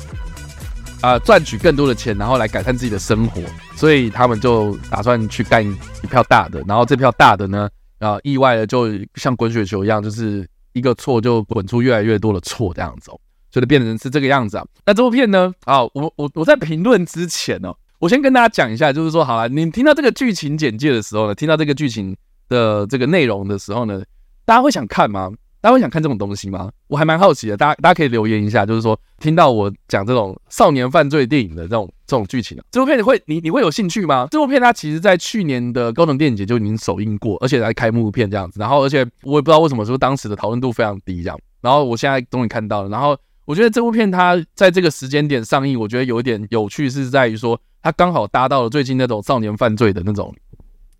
[1.03, 3.41] 啊，赚、取更多的钱，然后来改善自己的生活，
[3.75, 6.63] 所以他们就打算去干一票大的。
[6.69, 7.69] 然后这票大的呢，
[8.01, 13.19] 啊、意外的就像滚雪球一样，就是一个错就滚出越来越多的错这样子，哦，
[13.51, 14.67] 所以变成是这个样子啊。
[14.85, 22.15] 那这部片呢，啊，我我我在评论之前哦，我先跟大家讲一下，就是说，好了，你听到这个剧情简介的时候呢，听到这个剧情
[22.51, 24.03] 的这个内容的时候呢，
[24.45, 25.31] 大家会想看吗？
[25.61, 26.71] 大家会想看这种东西吗？
[26.87, 34.27] 我还蛮好奇的，大家大家可以留言一下，就是说听到我讲这种少年犯罪电影的这种这种剧情，这部片你会你你会有兴趣吗？
[34.31, 50.35] 这部片它其实在去年的高雄电影节就已经首映过，而且还开幕片这样子，然后而且我也不知道为什么说当时的讨论度非常低这样，然后我现在终于看到了，然后我觉得这部片它在这个时间点上映，我觉得有一点有趣是在于说它刚好搭到了最近那种少年犯罪的那种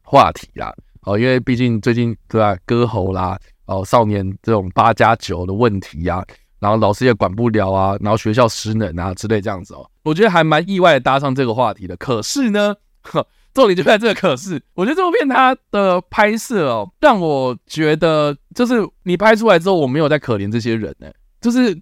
[0.03, 0.71] 话题啦，
[1.05, 3.39] 哦，因为毕竟最近对吧，割喉啦。
[3.71, 6.27] 哦，少年这种八加九的问题呀、啊，
[6.59, 11.97] 然后老师也管不了啊，然后学校失能啊之类这样子哦，我觉得还蛮意外的搭上这个话题的。
[11.97, 12.75] 可是呢，
[13.55, 21.09] 重点就在这个可是，我觉得这部片它的拍摄哦，让我觉得就是你拍出来之后，我没有在可怜这些人呢、
[21.41, 21.81] 就是。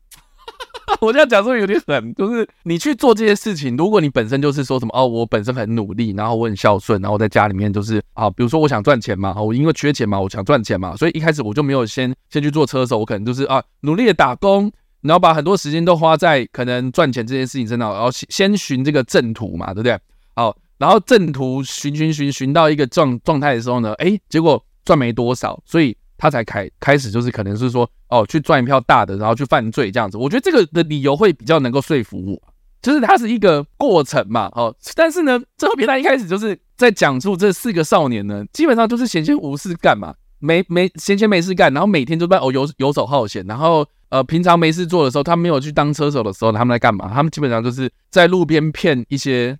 [1.00, 14.72] 我这样讲说有点狠，就是你去做这些事情，如果你本身就是说什么哦，我本身很努力，然后我很孝顺，然后在家里面就是啊，比如说我想赚钱嘛，我因为缺钱嘛，我想赚钱嘛，所以一开始我就没有先先去做车手，我可能就是啊努力的打工，
[15.02, 19.98] 然后把很多时间都花在可能赚钱这件事情身上，然后先寻这个正途嘛，对不对？
[20.34, 25.96] 好，然后正途寻寻寻寻到一个状状态的时候呢，诶，结果赚没多少，所以。
[26.18, 30.18] 他才开开始就是可能是说哦，去赚一票大的，然后去犯罪这样子。
[30.18, 32.42] 我觉得这个的理由会比较能够说服我，
[32.82, 34.74] 就是它是一个过程嘛，哦。
[34.94, 47.08] 但是呢，这部片他一开始就是在讲述这四个少年呢，基本上就是闲闲无事干嘛，没没闲闲没事干，然后每天都在哦游游手好闲，然后呃平常没事做的时候，他没有去当车手的时候，他们在干嘛？
[47.14, 49.56] 他们基本上就是在路边骗一些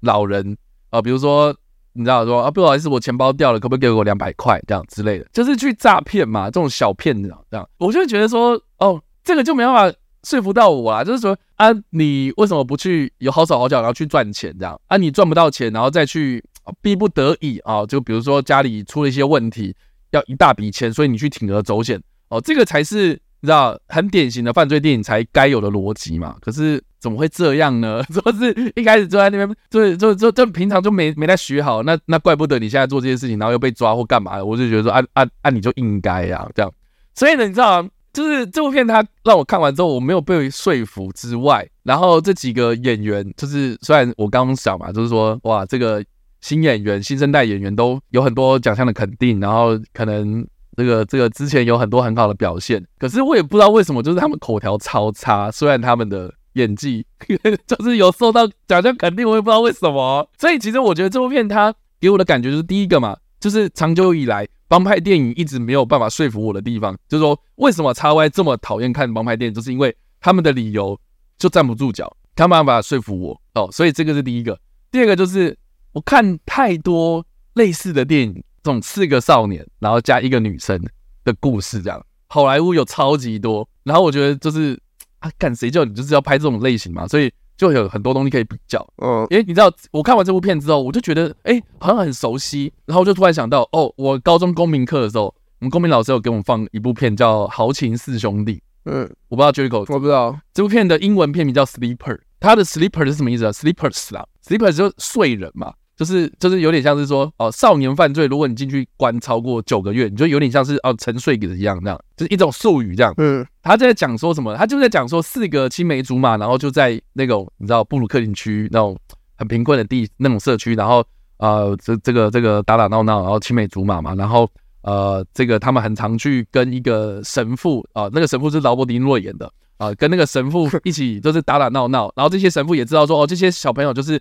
[0.00, 0.56] 老人
[0.90, 1.54] 啊、呃，比如说。
[1.92, 14.96] 你知道说啊，不好意思，我钱包掉了，可不可以给我两百块这样之类的，就是去诈骗嘛，这种小骗子这样，我就觉得说，哦，这个就没办法说服到我啊，就是说啊，你为什么不去有好手好脚，然后去赚钱这样啊？
[14.96, 16.44] 你赚不到钱，然后再去
[16.80, 19.74] 逼不得已啊，就比如说家里出了一些问题，
[20.10, 23.20] 要一大笔钱，所以你去铤而走险哦，这个才是。
[23.42, 26.36] 你知道很典型的犯罪电影才该有的逻辑嘛？
[26.40, 28.02] 可是怎么会这样呢？
[28.12, 34.44] 说是一开始坐在那边，就就就就平常就没没在学好，那那怪不得你现在做这些事情，然后又被抓或干嘛的。
[34.44, 36.70] 我就觉得说，啊啊啊你就应该呀，这样。
[37.14, 37.86] 所以呢，你知道？
[38.12, 46.04] 就是这部片它让我看完之后，我没有被说服之外，然后这几个演员，就是虽然我刚刚讲嘛，就是说哇，这个
[46.40, 50.46] 新演员、新生代演员都有很多奖项的肯定，然后可能。
[50.76, 55.50] 这个这个之前有很多很好的表现，可是我也不知道为什么，就是他们口条超差。
[55.50, 57.04] 虽然他们的演技
[57.66, 60.28] 就是有受到奖项肯定，我也不知道为什么。
[60.38, 70.98] 所以其实我觉得这部片它给我的感觉就是第一个嘛，就是长久以来帮派电影一直没有办法说服我的地方，就是说为什么 XY 这么讨厌看帮派电影，就是因为他们的理由
[71.38, 73.68] 就站不住脚，他没办法说服我哦。
[73.72, 74.58] 所以这个是第一个。
[74.90, 75.56] 第二个就是
[75.92, 78.42] 我看太多类似的电影。
[78.62, 80.80] 这种四个少年，然后加一个女生
[81.24, 83.68] 的故事，这样好莱坞有超级多。
[83.82, 84.78] 然后我觉得就是
[85.20, 88.86] 啊，干谁叫你就是要拍这种类型嘛，所以就有很多东西可以比较。
[89.02, 92.72] 嗯，诶，你知道我看完这部片之后，我就觉得诶，好像很熟悉。
[92.86, 98.54] 然后我就突然想到，哦，我高中公民课的时候，我们公民老师有给我们放一部片叫《豪情四兄弟》。
[98.84, 105.74] 嗯，我不知道 Jericho，我不知道这部片的英文片名叫 Sleeper，它的 Sleeper 是什么意思啊？Sleepers 啦，Sleeper 就是睡人嘛。
[106.00, 113.12] 就是就是有点像是说哦，少年犯罪，如果你进去关超过九个月，你就有点像是哦沉睡的一样，这样就是一种术语这样。
[113.18, 114.56] 嗯，他在讲说什么？
[114.56, 118.96] 他就在讲说四个青梅竹马，然后就在那种你知道布鲁克林区那种
[119.36, 121.04] 很贫困的地那种社区，然后
[121.36, 129.44] 呃这这个这个打打闹闹，然后青梅竹马嘛，然后呃这个他们很常去跟一个神父啊、呃，那个神父是劳勃迪尼洛演的
[129.76, 134.18] 啊、呃，跟那个神父 一起就是打打闹闹，然后这些神父也知道说哦，这些小朋友就是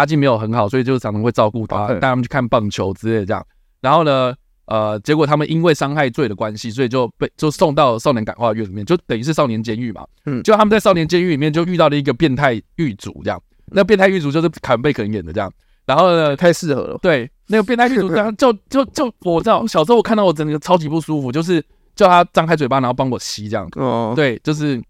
[0.00, 3.46] 家境没有很好，所以就常常会照顾他，带他们去看棒球之类的这样，
[3.80, 4.34] 然后呢。
[4.66, 10.06] 呃，结果他们因为伤害罪的关系，所以就被就送到少年感化院里面，就等于是少年监狱嘛。
[10.24, 13.42] 嗯，就他们在少年监狱里面就遇到了一个变态狱卒，这样。
[13.66, 15.52] 那变态狱卒就是坎贝肯演的这样。
[15.84, 16.98] 然后呢，太适合了。
[17.02, 21.62] 对，那个变态狱主这样就就就我知道，小时候我看到我整个超级不舒服，就是
[21.96, 23.68] 叫他张开嘴巴，然后帮我吸这样。
[23.74, 24.80] 哦，对，就是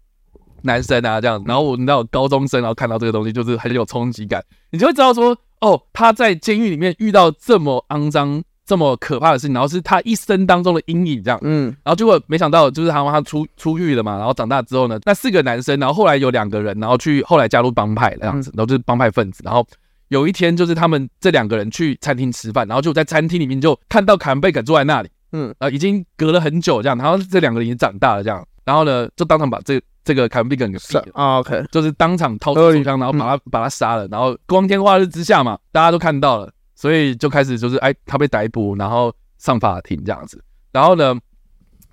[0.63, 1.43] 男生啊这样。
[1.45, 4.43] 然后我你知道高中生，然后看到这个东西，就是很有冲击感。
[4.71, 8.43] 你就会知道说，哦，他在监狱里面遇到这么肮脏。
[8.65, 19.67] 这么可怕的事情，然后是他一生当中的阴影，这样，嗯，然后结果没想到，就是他他出出狱了嘛，然后长大之后呢，那四个男生，然后后来有两个人，然后去后来加入帮派这样子，然后就是帮派分子，然后
[20.07, 36.51] 有一天就是他们这两个人去餐厅吃饭，然后就在餐厅里面就看到坎贝肯坐在那里，嗯，呃，已经隔了很久这样，然后这两个人已经长大了这样，然后呢，就当场把这这个凯文贝肯给毙了，啊，OK，就是当场掏出手枪，然后把他把他杀了，然后光天化日之下嘛，大家都看到了。
[36.75, 40.43] 所以就开始就是哎，他被逮捕，然后上法庭这样子。
[40.73, 41.17] 然后呢，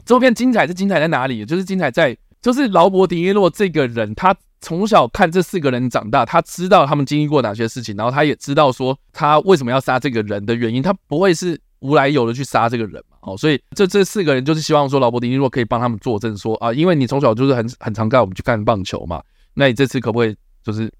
[0.04, 1.44] 这部片精彩是精彩在哪里？
[1.44, 10.83] 就是精彩在就是劳勃·迪尼洛这个人，他从小看这四个人长大，他知道他们经历过哪些事情，然后他也知道说他为什么要杀这个人的原因。
[10.83, 13.10] 他不会是无来由的去杀这个人嘛？
[13.20, 19.22] 哦，所以这这四个人就是希望说劳勃·迪尼洛可以帮他们作证说啊，因为你从小就是很很常带我们去看棒球嘛，
[19.54, 20.92] 那你这次可不可以就是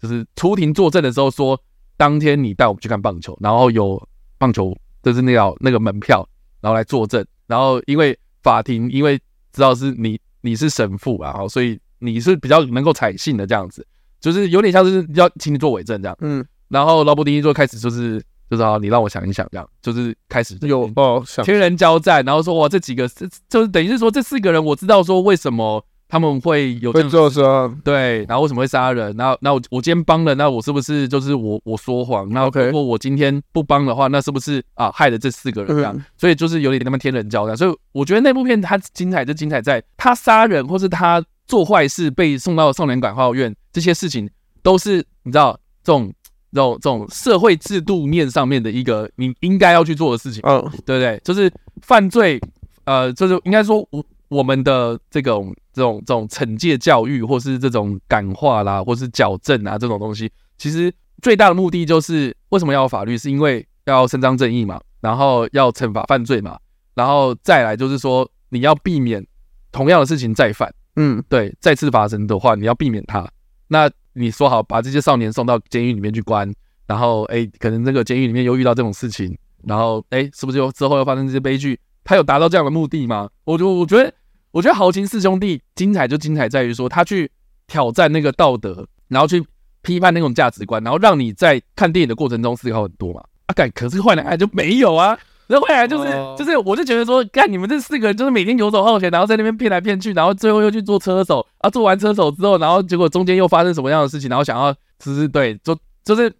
[0.00, 1.60] 就是出庭作证的时候说？
[1.96, 6.28] 当天你带我们去看棒球，然后有棒球就是那个那个门票，
[6.60, 9.16] 然后来作证，然后因为法庭因为
[9.52, 13.86] 知道是你你是神父啊，然后所以你是比较能够采信的这样子，
[14.20, 25.84] 就是有点像是要请你做伪证这样，嗯，然后劳勃迪尼洛开始就是就是啊，你让我想一想这样，就是开始有哦，天人交战，然后说哇这几个这就是等于是说这四个人我知道说为什么。
[26.06, 27.42] 他们会有会做啥？
[27.82, 29.12] 对，然后为什么会杀人？
[29.16, 32.28] 然后那我我今天帮了，那我是不是就是我我说谎？
[32.28, 35.98] 那如果我今天不帮的话，那是不是啊害了这四个人这样？
[36.16, 37.56] 所以就是有点那么天人交战。
[37.56, 44.30] 所以我觉得那部片它精彩就精彩在，他杀人或是他做坏事被送到少年感化院，这些事情
[44.62, 46.12] 都是你知道这种
[46.54, 51.20] 这种这种社会制度面上面的一个你应该要去做的事情，嗯，对不对？
[51.22, 52.40] 就是犯罪，
[52.84, 54.02] 呃，就是应该说我。
[54.28, 63.16] 我们的这种这种这种惩戒教育，或是这种感化啦，或是矫正啊，这种东西，其实最大的目的就是为什么要有法律？
[63.16, 66.58] 是因为要伸张正义嘛，然后要惩罚犯罪嘛，
[66.94, 69.24] 然后再来就是说你要避免
[69.70, 70.74] 同样的事情再犯。
[70.96, 73.28] 嗯，对，再次发生的话，你要避免它。
[73.68, 76.50] 那你说好把这些少年送到监狱里面去关，
[76.86, 81.78] 然后哎，可能这个监狱里面又遇到这种事情，然后哎，是不是又之后又发生这些悲剧？
[82.02, 83.28] 他有达到这样的目的吗？
[83.44, 84.12] 我就我觉得。
[84.54, 87.28] 我觉得豪情四兄弟精彩就精彩在于说，他去
[87.66, 89.44] 挑战那个道德，然后去
[89.82, 93.20] 批判那种价值观，然后让你在看电影的过程中思考很多嘛。
[93.46, 106.32] 啊，改，可是坏男孩就没有啊，那坏男孩就是就是，我就觉得说，干你们这四个人就是每天游手好闲，然后在那边骗来骗去，然后最后又去做车手啊，做完车手之后，然后结果中间又发生什么样的事情，然后想要只是对，就就是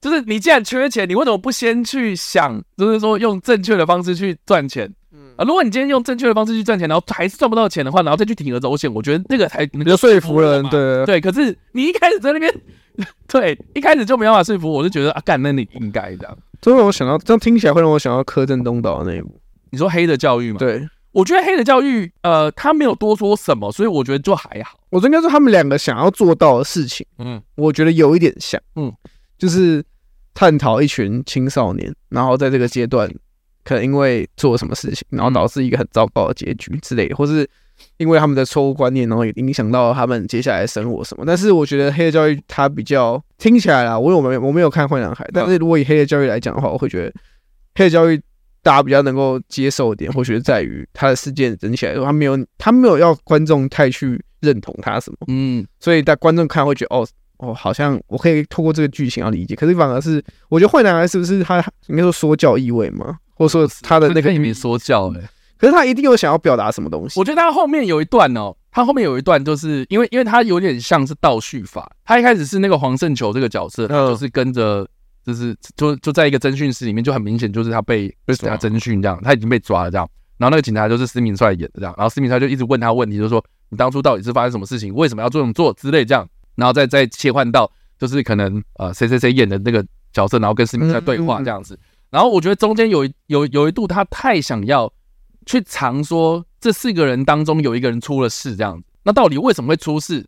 [0.00, 4.92] 就是你既然缺钱，你为什么不先去想，就是说用正确的方式去赚钱？
[5.36, 10.68] 啊，如果你今天用正确的方式去赚钱，然后还是赚不到钱的话，然后再去铤而走险，我觉得那个才能够说服人。
[10.68, 12.52] 对对，可是你一开始在那边，
[13.28, 16.36] 对，一开始就没办法说服我，就觉得啊，干，那你应该这样。
[16.60, 19.40] 这让我想到，这样听起来会让我想到柯震东导的那一部。
[19.70, 20.58] 你说黑的教育吗？
[20.58, 24.78] 对，我觉得黑的教育，呃，他没有多说什么，所以我觉得就还好。
[24.90, 28.92] 我觉得应该说他们两个想要做到的事情，嗯，我觉得有一点像，嗯，
[29.38, 29.84] 就是
[30.34, 33.10] 探讨一群青少年，然后在这个阶段。
[33.64, 37.46] 可能因为做了什么事情，然后导致一个很糟糕的结局之类，或是
[37.96, 41.24] 因为他们的错误观念，然后也影响到他们接下来的生活什么。
[41.26, 47.12] 但是我觉得黑的教育它比较听起来啦，我有没有我没有看坏男孩，但是如果以黑的教育来讲的话，我会觉得
[47.74, 48.20] 黑的教育
[48.62, 57.06] 大家比较能够接受一点，或许在于他的事件整起来说，他没有他没有要观众太去认同他什么，嗯，所以在观众看会觉得哦
[57.38, 59.54] 哦，好像我可以透过这个剧情要理解。
[59.54, 63.16] 可是反而是我觉得坏男孩是不是他应该说说教意味吗？
[63.34, 65.20] 或者说他的那个也没说教哎，
[65.58, 67.18] 可是他一定有想要表达什么东西。
[67.18, 71.90] 我觉得他后面有一段哦，他后面有一段就是因为因为他有点像是倒叙法。
[72.04, 74.88] 他一开始是那个黄圣球这个角色，就是跟着
[75.24, 80.08] 就是就就在一个侦讯室里面，就很明显就是他被被他侦讯这样，他已经被抓了这样。
[80.38, 86.26] 然后那个警察就是施明帅演的这样，然后施明帅就一直问他问题，就是说你当初到底是发生什么事情，为什么要这么做之类这样。
[86.54, 91.78] 然后再再切换到就是可能呃谁谁谁演的那个角色，然后跟市民在对话这样子。
[92.10, 94.90] 然后我觉得中间有有有一度他太想要
[95.48, 100.24] 去藏说这四个人当中有一个人出了事这样子，那到底为什么会出事？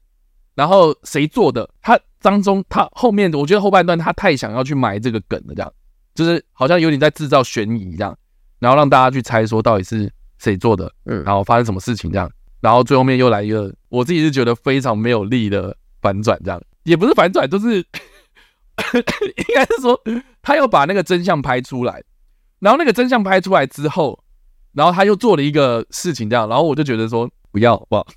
[0.55, 1.69] 然后谁做的？
[1.83, 5.73] 他当中他后面我觉得后半段他太想要去埋这个梗了，这样
[6.15, 8.17] 就是好像有点在制造悬疑这样，
[8.59, 16.61] 然后让大家去猜说到底是谁做的，嗯，然后发生什么事情这样，然后最后面又来一个我自己是觉得非常没有力的反转，这样。
[16.85, 20.01] 也不是反转，就是 应该是说
[20.41, 22.03] 他要把那个真相拍出来，
[22.59, 24.19] 然后那个真相拍出来之后，
[24.73, 28.07] 然后他又做了一个事情这样，然后我就觉得说不要好不好？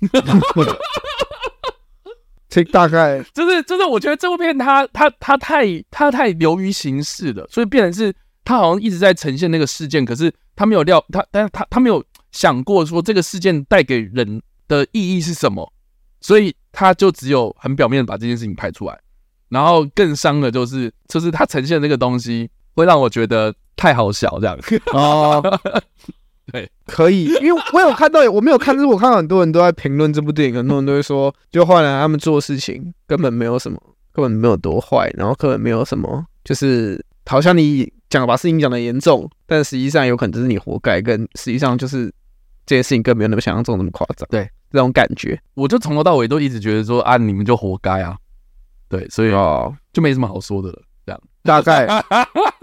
[2.48, 15.72] 这大概就是就是我觉得这部片它它它太它太流于形式了，所以变成是他好像一直在呈现那个事件，可是他没有料他，但是他他没有想过说这个事件带给人的意义是什么，
[16.20, 18.96] 所以他就只有很表面的把这件事情拍出来，
[19.48, 24.56] 然后更伤的就是就是他呈现的那个东西会让我觉得太好笑这样
[24.92, 25.42] 哦。
[26.52, 33.80] 对，可以，因为我有看到，我没有看，但是我看到很多人都在评论这部电影，很多人都会说，就后来他们做事情根本没有什么，
[34.12, 42.12] 根本没有多坏，然后根本没有什么，就是好像你讲把事情讲的严重，但实际上有可能只是你活该，跟实际上就是
[42.66, 44.28] 这件事情根本没有那么想象中那么夸张。
[44.30, 48.16] 对，这种感觉，我就从头到尾都一直觉得说啊，你们就活该啊，
[48.90, 51.86] 对，所以啊，就没什么好说的了，这样大概。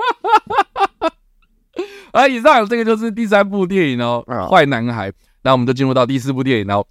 [2.14, 5.10] 而以上这个就是第三部电影哦，《坏男孩》。
[5.44, 6.86] 那我们就进入到第四部电影哦。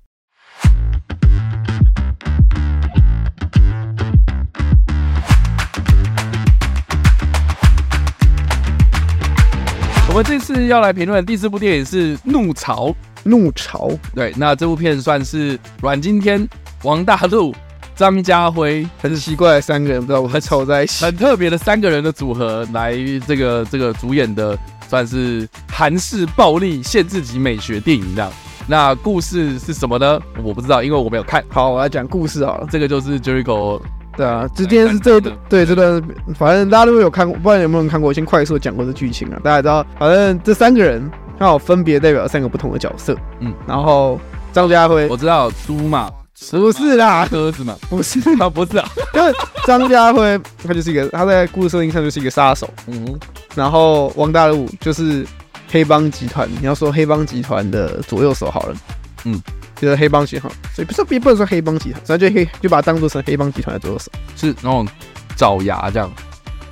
[10.09, 12.89] 我们这次要来评论的第四部电影是《怒潮》。
[13.23, 16.49] 怒潮，对，那这部片算是阮经天、
[16.83, 17.55] 王大陆、
[17.95, 22.97] 张家辉，很奇怪的三个人，不知道我们凑在一起，很特别的三个人的组合来
[23.27, 24.59] 这个这个主演的。
[24.91, 28.29] 算是韩式暴力限制级美学电影这样，
[28.67, 30.21] 那故事是什么呢？
[30.43, 31.45] 我不知道，因为我没有看。
[31.49, 32.67] 好，我来讲故事好了。
[32.69, 33.81] 这个就是 Jericho，
[34.17, 36.03] 对啊，今天是这对这段，
[36.35, 38.09] 反正大家都有看过，不知道有没有人看过？
[38.09, 43.17] 我先快速讲过这剧情啊，大家知道，反正这三个人刚好分别代表三个不同的角色。
[43.39, 44.19] 嗯，然后
[44.53, 46.11] 张家辉，我知道猪嘛。
[46.51, 47.77] 不是啦，鸽子嘛？
[47.89, 49.35] 不是啊，不是啊，就是
[49.67, 52.69] 张家辉，他就是一个，他在故事设定上就是一个杀手。
[52.87, 53.19] 嗯，
[53.55, 55.25] 然后王大陆就是
[55.71, 58.77] 黑帮集团，你要说黑帮集团的左右手好了。
[59.25, 59.41] 嗯，
[59.77, 64.89] 就是黑帮集团，所以不是不能说黑帮集团，咱就黑就把它当做成黑帮集团的左右手，是那种
[65.37, 66.11] 爪牙这样。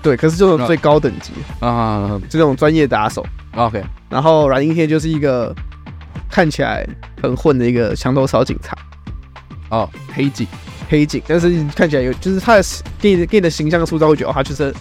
[0.03, 3.25] 对，可是这种最高等级啊，就这种专业打手。
[3.55, 5.55] OK，然后阮经天就是一个
[6.31, 6.87] 看起来
[7.23, 8.77] 很混的一个墙头草警察。
[9.71, 10.47] 哦，黑警，
[10.89, 12.63] 黑警，但是看起来有，就是他的
[13.01, 14.75] 给你给你的形象塑造，会觉得哦，他就是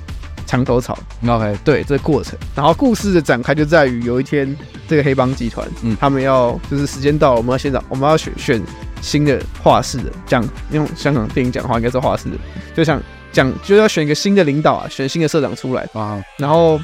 [0.46, 0.98] 墙头草。
[1.28, 2.38] OK，对，这个过程。
[2.56, 4.56] 然后故事的展开就在于有一天，
[4.88, 8.62] 这个黑帮集团，嗯，他们要就是时间到了，我们要现场，我们要选选
[9.02, 12.38] 新的画室的，讲用香港电影讲的话，应该是画室的，
[12.74, 13.02] 就想
[13.34, 16.24] 讲就要选一个新的领导啊，选新的社长出来啊。
[16.38, 16.80] 然后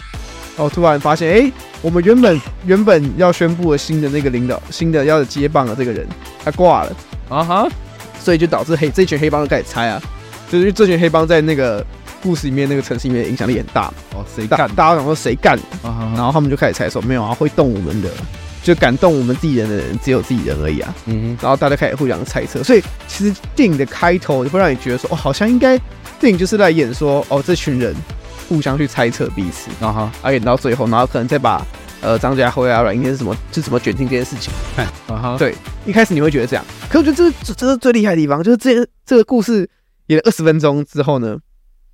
[0.58, 6.06] 哦，突然发现，哎、欸，我们原本原本要宣布的新的那个领导，新的要接棒的这个人，
[6.44, 6.96] 他挂了
[7.30, 7.70] 啊哈。
[8.24, 10.02] 所以就导致黑这群黑帮都开始猜啊，
[10.50, 11.86] 就是这群黑帮在那个
[12.22, 14.60] 故事里面那个城市里面影响力很大哦，谁干？
[14.76, 15.60] 大家想说谁干？
[15.84, 18.10] 然后他们就开始猜说没有啊，会动我们的，
[18.64, 20.96] 就敢动我们自己人的人只有自己人而已啊。
[21.06, 25.78] 嗯，然后大家开始互相猜测，所以其实电影的开头会让你觉得说哦，好像应该
[26.20, 27.94] 电影就是在演说哦，这群人
[28.48, 31.66] 互相去猜测彼此，然后啊演到最后，然后可能再把。
[32.04, 33.34] 呃，张家辉啊，阮经天是什么？
[33.54, 34.54] 是怎么卷进这件事情？
[35.38, 39.70] 对，一开始你会觉得这样，可我觉得这这这是最厉害的地方，就是这这个故事
[40.08, 41.38] 演了二十分钟之后呢，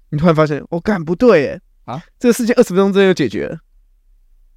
[0.09, 3.57] 你突然发现，我、哦、干不对耶啊，这个事情二十分钟之内就解决了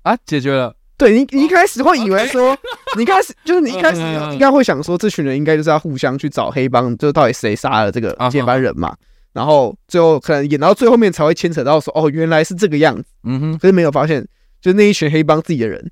[0.05, 0.75] 啊，解决了。
[0.97, 2.57] 对你，你一开始会以为说，
[2.97, 4.01] 你一开始就是你一开始
[4.33, 8.97] 应该会想说，这群人应该就是要互相去找黑帮，就到底谁杀了这个接班人嘛？
[9.35, 13.05] 然后最后可能演到最后面才会牵扯到说，哦，原来是这个样子。
[13.25, 14.27] 嗯哼，可是没有发现。
[14.63, 15.91] 就那一群黑帮自己的人，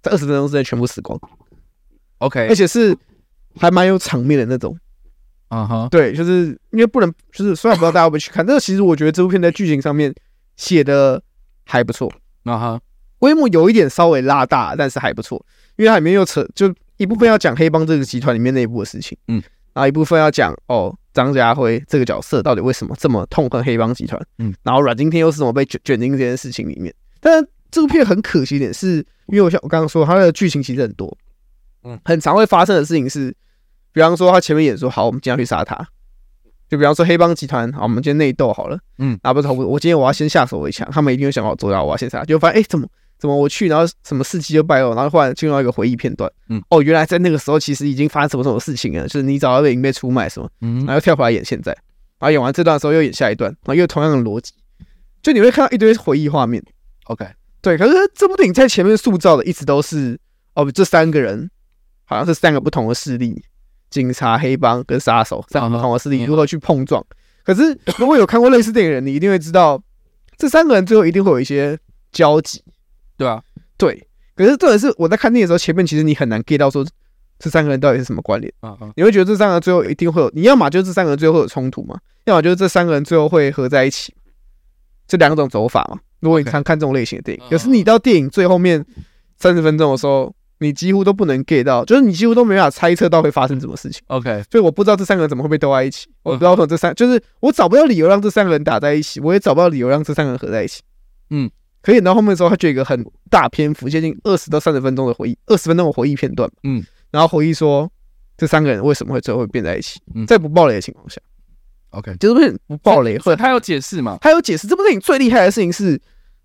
[0.00, 1.20] 在二十分钟之内全部死光
[2.18, 2.96] ，OK，而且是
[3.56, 4.78] 还蛮有场面的那种，
[5.48, 5.88] 啊哈、uh，huh.
[5.88, 10.14] 对，就是因为不能，就是虽然不知道大家会不会去看，但是其实我觉得这部片在剧情上面
[10.56, 11.20] 写的
[11.64, 12.08] 还不错，
[12.44, 12.80] 啊哈，
[13.18, 15.44] 规模有一点稍微拉大，但是还不错，
[15.74, 19.42] 因为它里面又扯，就一部分要讲黑帮这个集团里面内部的事情，嗯，
[19.74, 27.48] 然后一部分要讲哦张家辉这个角色到底为什么这么痛恨黑帮集团，嗯，然后阮经天又是怎么被卷卷进这件事情里面，但是。
[27.70, 28.96] 这部片很可惜一点，是
[29.26, 31.16] 因为我像我刚刚说，它的剧情其实很多，
[31.84, 33.34] 嗯，很常会发生的事情是，
[33.92, 35.76] 比方说他前面演说好，我们今天要去杀他，
[36.68, 42.88] 就比方说黑帮集团，好，我们今天内斗好了，嗯，啊不是我我今天我要先下手为强，他们一定会想好做到，我要先杀，就发现哎、欸、怎么
[43.18, 51.72] 怎么我去，然后什么事迹就败露，然后忽然进入到一个回忆片段，嗯，哦原来在那个时候其实已经发生什么什么事情了，就是你早就已经被出卖什么，嗯，然后跳回来演现在，
[52.18, 54.52] 然后演完这段的时候又演下一段，然后又同样的逻辑，
[55.22, 56.62] 就你会看到一堆回忆画面
[57.06, 57.26] ，OK，
[57.68, 60.18] 对，可是这部电影在前面塑造的一直都是
[60.54, 61.50] 哦这三个人
[62.06, 63.44] 好像是三个不同的势力。
[63.90, 67.04] 警察、黑帮跟杀手三个不同的势力如何去碰撞？
[67.42, 69.82] 可是如果有看过类似电影的人，你一定会知道，
[70.36, 71.78] 这三个人最后一定会有一些
[72.12, 72.62] 交集。
[73.16, 73.42] 对啊，
[73.76, 74.06] 对。
[74.34, 76.86] 可是重点是我在看电影的时候，前面其实你很难 get 到说
[77.38, 78.76] 这三个人到底是什么关联啊。
[78.94, 84.14] 你会觉得这三个人最后一定会有，你要么就是这三个人最后会有冲突嘛，要么就是这三个人最后会合在一起。
[85.06, 85.98] 这两种走法嘛。
[86.20, 88.84] 如果你常看这种类型的电影，可是你到电影最后面
[89.36, 90.34] 三十分钟的时候。
[90.60, 94.02] 你几乎都不能 get 到，就是你几乎都没办法猜测到会发生什么事情。
[94.08, 100.82] OK，所以我不知道这三个人怎么会被斗在一起，我不知道说这三就是我找不到理由让这三个人打在一起，我也找不到理由让这三个人合在一起。
[101.30, 101.48] 嗯，
[101.80, 106.50] 可以演到后面的时候，他就有一个很大篇幅，接近二十到三十分钟的回忆，二十分钟的回忆片段。
[106.64, 107.88] 嗯，然后回忆说
[108.36, 111.20] 这三个人为什么会最后会变在一起，在不暴雷的情况下。
[111.90, 114.18] OK，就是不爆雷，或者他有解释嘛？
[114.20, 114.66] 他有解释。
[114.66, 116.00] 这部电影最厉害的事情是。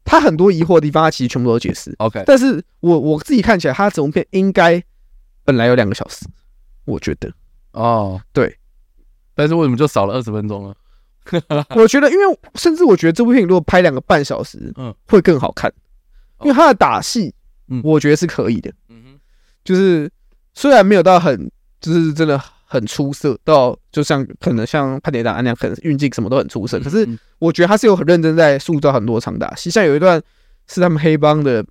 [0.06, 1.96] 他很多疑惑的地方，他其实全部都解释。
[2.00, 4.84] OK，但是我我自己看起来，他整部片应该
[5.46, 6.26] 本来有两个小时，
[6.84, 7.32] 我觉得。
[7.72, 8.54] 哦，对，
[9.34, 10.76] 但是为什么就少了二十分钟呢？
[11.78, 15.74] 我觉得，因为甚至我觉得这部片如果拍两个半小时，嗯，会更好看。
[16.42, 17.34] 因为他的打戏，
[17.70, 18.70] 嗯，我觉得是可以的。
[18.90, 19.20] 嗯哼，
[19.64, 20.12] 就是
[20.54, 22.38] 虽然没有到很，就是真的。
[22.74, 26.80] 很出色，到就像可能像潘铁安那样，可能运镜什么都很出色。
[26.80, 27.08] 可是
[27.38, 30.20] 我觉得他是有很认真在塑造很多场打戏，像有一段
[30.68, 31.64] 是他们黑帮的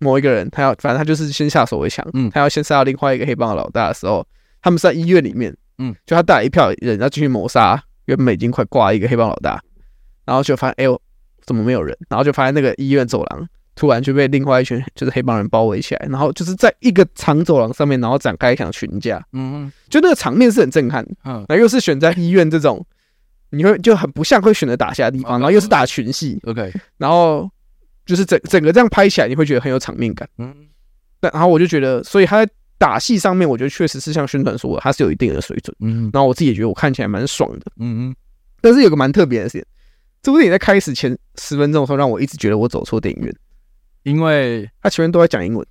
[0.00, 4.26] 某一个人，他要反正他就是先下手为强，嗯，他要先杀掉另外一个黑帮的老大的时候，
[4.60, 9.58] 他们是在医院里面，嗯，就他带一票人要进去谋杀原本已经快挂一个黑帮老大，
[10.26, 11.00] 然后就发现哎呦
[11.46, 13.48] 怎么没有人，然后就发现那个医院走廊。
[13.80, 19.26] 突然就被另外一群就是黑帮人包围起来，然后就是在一个长走廊上面，然后展开一场群架。
[19.32, 21.02] 嗯，就那个场面是很震撼。
[21.24, 22.84] 嗯，然后又是选在医院这种，
[23.48, 26.38] 你会就很不像会选择打下的地方，然后又是打群戏。
[26.44, 27.50] OK，然后
[28.04, 30.28] 就是整整个这样拍起来，你会觉得很有场面感。
[30.36, 30.54] 嗯，
[31.22, 35.74] 那然后我就觉得，所以他在打戏上面，我觉得确实是像宣传说的，他是有一定的水准。
[35.80, 37.72] 嗯，然后我自己也觉得我看起来蛮爽的。
[37.78, 38.16] 嗯嗯，
[38.60, 39.64] 但是有个蛮特别的事情，
[40.20, 43.34] 这部电影在开始前十分钟的时候，让我一直觉得我走错电影院。
[44.02, 45.66] 因为他前面都在讲英文，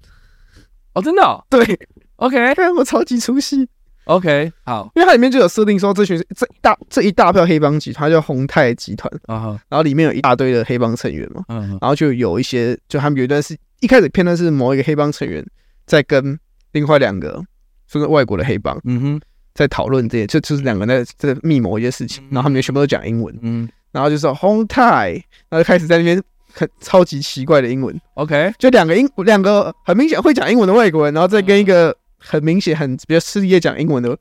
[0.93, 1.79] 哦，真的、哦，对
[2.17, 3.67] ，OK，看我超级出戏
[4.05, 9.11] ，OK，好，因为它里面就有设定说，这群这一大这一大票黑帮集团叫宏泰集团。
[9.25, 9.59] 啊，uh huh.
[9.69, 11.77] 然后里面有一大堆的黑帮成员嘛，uh huh.
[11.81, 15.45] 然后就有一些，就他们有一段是一开始片段是某一个黑帮成员
[15.85, 16.39] 在跟
[16.71, 17.43] 另外两个
[17.87, 19.21] 就是外国的黑帮，嗯哼，
[19.53, 23.71] 在讨论这些，就就是两个人在在密谋一些事情，然后他们全部都讲英文，嗯、uh，huh.
[23.91, 25.13] 然后就说宏泰，
[25.49, 26.21] 然后就开始在那边。
[26.59, 34.17] 很超级奇怪的英文，OK，就两个英两个很明显会讲英文的外国人，然后再跟一个很明显很比较吃力讲英文的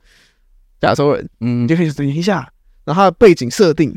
[0.79, 2.49] 亚洲人，嗯，你就可以等一下，
[2.85, 3.93] 然后他的背景设定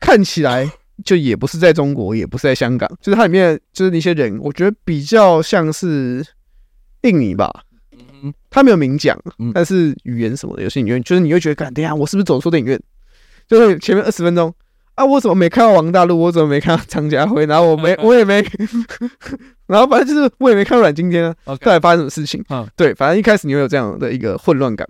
[0.00, 0.68] 看起来
[1.04, 6.26] 就也不是在中国，也不是在香港，就是它里面就是那些人，我觉得比较像是
[7.02, 7.62] 印尼吧，
[7.92, 9.16] 嗯，他没有明讲，
[9.54, 12.82] 但是语言什么的，有些影院就是你会觉得，干，等一下我是不是走错电影院？
[13.46, 14.52] 就是前面二十分钟。
[14.96, 15.04] 啊！
[15.04, 16.18] 我怎么没看到王大陆？
[16.18, 17.46] 我怎么没看到张家辉？
[17.46, 18.44] 然后我没， 我也没，
[19.68, 21.34] 然后反正就是我也没看到阮经天啊。
[21.44, 21.80] 到底 Okay.
[21.80, 22.42] 发生什么事情？
[22.48, 24.88] 嗯，对，反正一开始你会有这样的一个混乱感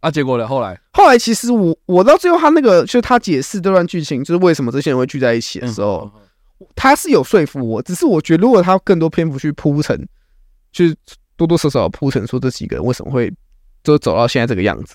[0.00, 0.10] 啊。
[0.10, 0.46] 结果呢？
[0.46, 6.08] 后来，后来其实我我到最后他那个就是他解释这段剧情，就是为什么这些人会聚在一起的时候，
[6.76, 7.82] 他是有说服我。
[7.82, 10.06] 只是我觉得如果他更多篇幅去铺陈，
[10.70, 10.94] 就是
[11.36, 13.32] 多多少少铺陈说这几个人为什么会
[13.82, 14.94] 就走到现在这个样子，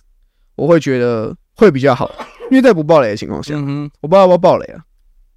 [0.56, 2.10] 我会觉得会比较好。
[2.52, 4.84] 因为在不爆雷的情况下，嗯哼，我不知道要不要爆雷啊，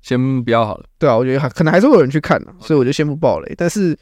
[0.02, 0.84] 先不要好了。
[0.98, 3.54] 对啊，我觉得还可能还是会有人去看的，所以我就先不爆雷。
[3.56, 3.96] 但是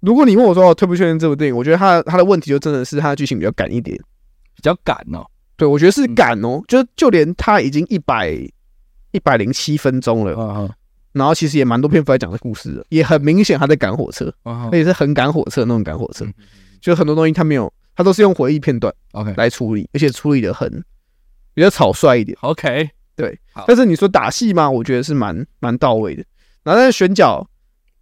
[0.00, 3.96] 如果你问我说我推不推荐这部电影，我觉得它它的问题就真的是它的剧情比较赶一点，
[4.54, 5.24] 比较赶哦。
[5.56, 8.30] 对，我觉得是赶哦，就就连它已经一百
[9.12, 10.74] 一百零七分钟了，
[11.12, 16.26] 然后其实也蛮多篇幅在讲的故事的，也很明显他在赶火车，而且是很赶火车那种赶火车，
[16.80, 20.84] 就很多东西他没有，他都是用回忆片段 OK 来处理，而且处理的很。
[21.54, 26.24] 比较草率一点，OK，对，但是你说打戏嘛，我觉得是蛮蛮到位的。
[26.64, 27.46] 然后但是选角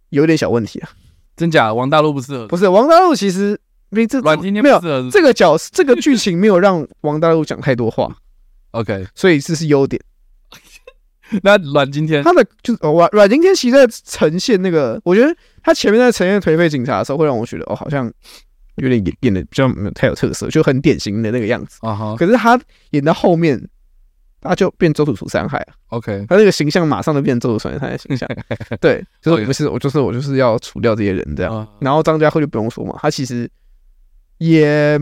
[0.09, 0.89] 有点小问题啊，
[1.37, 1.73] 真假？
[1.73, 2.47] 王大陆不适合？
[2.47, 3.59] 不是王大陆，其实
[3.91, 4.81] 因为这阮经天没有
[5.11, 8.15] 这个角，这个剧情没有让王大陆讲太多话
[8.71, 10.01] ，OK，所以这是优点。
[11.43, 18.11] 那阮经天他的就是阮阮经天其实在呈现那个，我觉得他前面在呈现颓废警察的时候，会让我觉得哦，好像。
[18.75, 22.15] 有点演演的比较没有太有特色，就很典型的那个样子啊哈。
[22.17, 22.59] 可是他
[22.91, 23.61] 演到后面
[24.41, 25.73] 他就变周楚楚三害啊。
[25.87, 28.27] OK，他那个形象马上就变周楚楚三害的形象。
[28.81, 31.67] 对，就是不是我就是我就是要除掉这些人这样。
[31.79, 33.49] 然后张家辉就不用说嘛，他其实
[34.39, 34.99] 也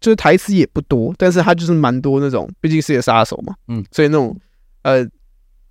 [0.00, 3.54] 就是台词也不多，但是他就是蛮多那种，毕竟是个杀手嘛。
[3.68, 4.36] 嗯，所以那种
[4.82, 5.06] 呃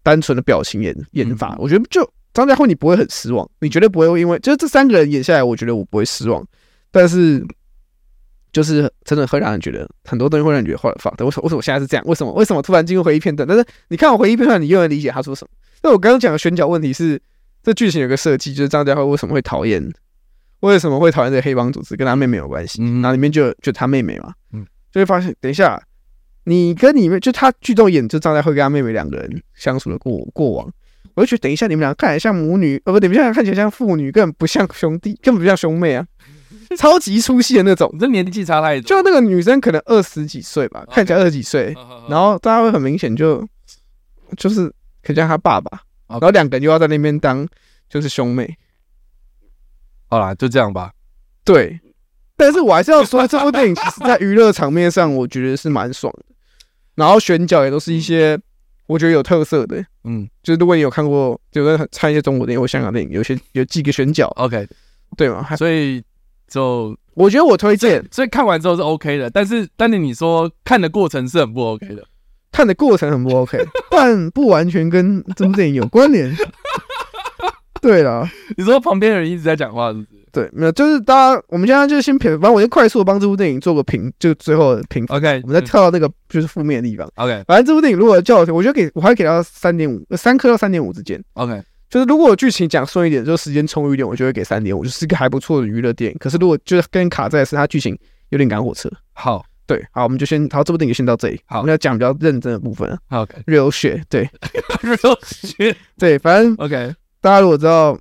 [0.03, 6.41] 单纯的表情演演法，我觉得就张家辉你不会很失望，你绝对不会因为就是这三个人演下来，我觉得我不会失望，
[6.91, 7.45] 但是。
[8.53, 11.23] 就是真的会让人觉得很多东西会让人觉得画的放的。
[11.23, 11.43] 为什么？
[11.45, 12.05] 为什么我现在是这样？
[12.05, 12.33] 为什么？
[12.33, 13.47] 为什么突然进入回忆片段？
[13.47, 15.49] 但是你看我回忆片段，你又能理解他说什么？
[15.83, 17.17] 那我刚刚讲的选角问题是，
[17.63, 19.81] 这剧情有个设计，就是张家辉为什么会讨厌？
[20.59, 21.95] 为什么会讨厌这个黑帮组织？
[21.95, 22.81] 跟他妹妹有关系。
[22.81, 25.81] 嗯，然后里面就就他妹妹嘛，嗯，就会发现，等一下，
[26.43, 30.69] 你跟你妹，就他剧中演就张家辉跟他妹妹两个人相处的过过往，
[31.13, 36.05] 我就觉得，等一下你们俩看起来像母女，呃，不，等一下看起来像父女，根本不像兄弟，根本不像兄妹啊。
[36.78, 38.88] 超级出戏的那种，这年纪差太多。
[38.88, 41.76] 就那个女生可能二十几岁吧看起来二十几岁，
[42.09, 43.47] 然后大家会很明显就
[44.38, 44.72] 就是
[45.03, 47.47] 可像他爸爸然后两个人又要在那边当
[47.89, 48.57] 就是兄妹。
[50.07, 50.91] 好啦，就这样吧。
[51.43, 51.80] 对，
[52.36, 56.26] 但是我还是要说，这部电影其实在娱乐场面上，我觉得是蛮爽的。
[56.95, 58.39] 然后选角也都是一些
[58.88, 64.67] 我觉得有特色的，嗯，就是如果你有看过，就在看一些中国电影或香港电影，有些有几个选角，OK，
[65.17, 65.55] 对吗？
[65.55, 66.03] 所以。
[66.51, 72.03] 就我觉得我推荐，所以看完之后是 OK 的，但是丹尼你说看的过程是很不 OK 的，
[72.51, 73.57] 看的过程很不 OK，
[73.89, 76.35] 但不完全跟这部电影有关联。
[77.81, 80.07] 对了，你说旁边的人一直在讲话是不是？
[80.31, 85.03] 对，没有，就是大家我们现在就先评，反正我先快速的帮这部电影做个评，就最后的评。
[85.09, 87.09] OK，我们再跳到那个就是负面的地方。
[87.15, 91.21] OK，反正这部电影如果叫我，我觉得给我还给到三点五，三颗到三点五之间。
[91.33, 91.61] OK。
[91.91, 96.17] 就是如果剧情讲顺一点，就时间充裕一点，我就会给三点五，就是一个还不错的娱乐电影。
[96.21, 97.95] 可是如果就是跟卡在是它剧情
[98.29, 98.89] 有点赶火车。
[99.11, 101.41] 好，对，好，我们就先，好，这部电影就先到这里。
[101.45, 102.97] 好，我们要讲比较认真的部分。
[103.09, 104.21] 好，热血，对，
[104.81, 106.95] 热血，对，反正 OK。
[107.19, 107.99] 大家如果知道，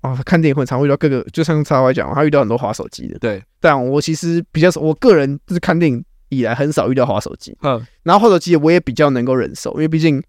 [0.00, 3.18] 哦，看电影会常会遇到各个，就像叉 Y 讲，他遇到很多滑手机的。
[3.18, 7.54] 对，但我其实比较少，我个人就是看电影以来很少遇到滑手机。
[7.60, 10.22] 嗯，然后滑手机我也比较能够忍受，因为毕竟。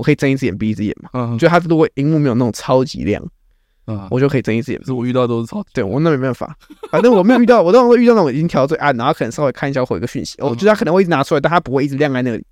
[0.00, 1.10] 我可以睁一只眼闭一只眼嘛？
[1.12, 3.22] 嗯，就它如果荧幕没有那种超级亮，
[3.86, 4.82] 嗯，我就可以睁一只眼。
[4.82, 6.56] 是我遇到的都是超级对，我那没办法，
[6.90, 12.42] 反正我没有遇到， 我都会遇到那种已经调最暗，然后可能稍微看一下回个讯息，我觉得它可能会一直拿出来，但它不会一直亮在那里，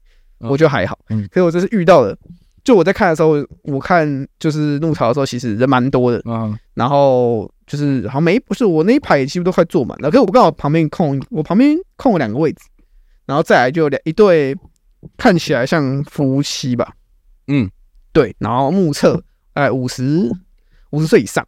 [0.41, 0.99] 我觉得还好。
[1.09, 2.15] 嗯，可是我这是遇到了，
[2.63, 12.65] 就我在看的时候，我看就是怒潮的时候，其实人蛮多的，嗯，然后就是好像没不是我那一排也几乎都快坐满了，可是我刚好旁边空，我旁边空了两个位置，
[13.25, 14.55] 然后再来就两一对
[15.17, 16.93] 看起来像夫妻吧。
[17.49, 17.69] 嗯，
[18.13, 19.23] 对，然后目测
[19.55, 20.31] 哎五十
[20.91, 21.47] 五十岁以上，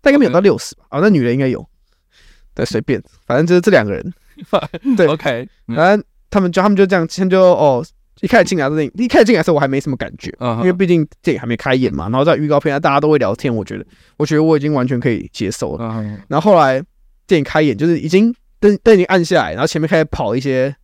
[0.00, 0.84] 但应该没有到六十吧？
[0.90, 1.64] 哦，那女人应该有，
[2.54, 4.14] 对，随便，反正就是这两个人，
[4.96, 7.84] 对，OK，反正他们就他们就这样，先就哦，
[8.20, 13.84] 一开始进来的电影，一开始进来的时候我还没什么感觉，因为毕竟电影还没开演嘛，然后在预告片大家都会聊天，我觉得，
[14.16, 16.04] 我觉得我已经完全可以接受了。
[16.28, 16.82] 然后后来
[17.26, 20.74] 电影开演，就是已经灯灯已经暗下来，然后前面开始跑一些，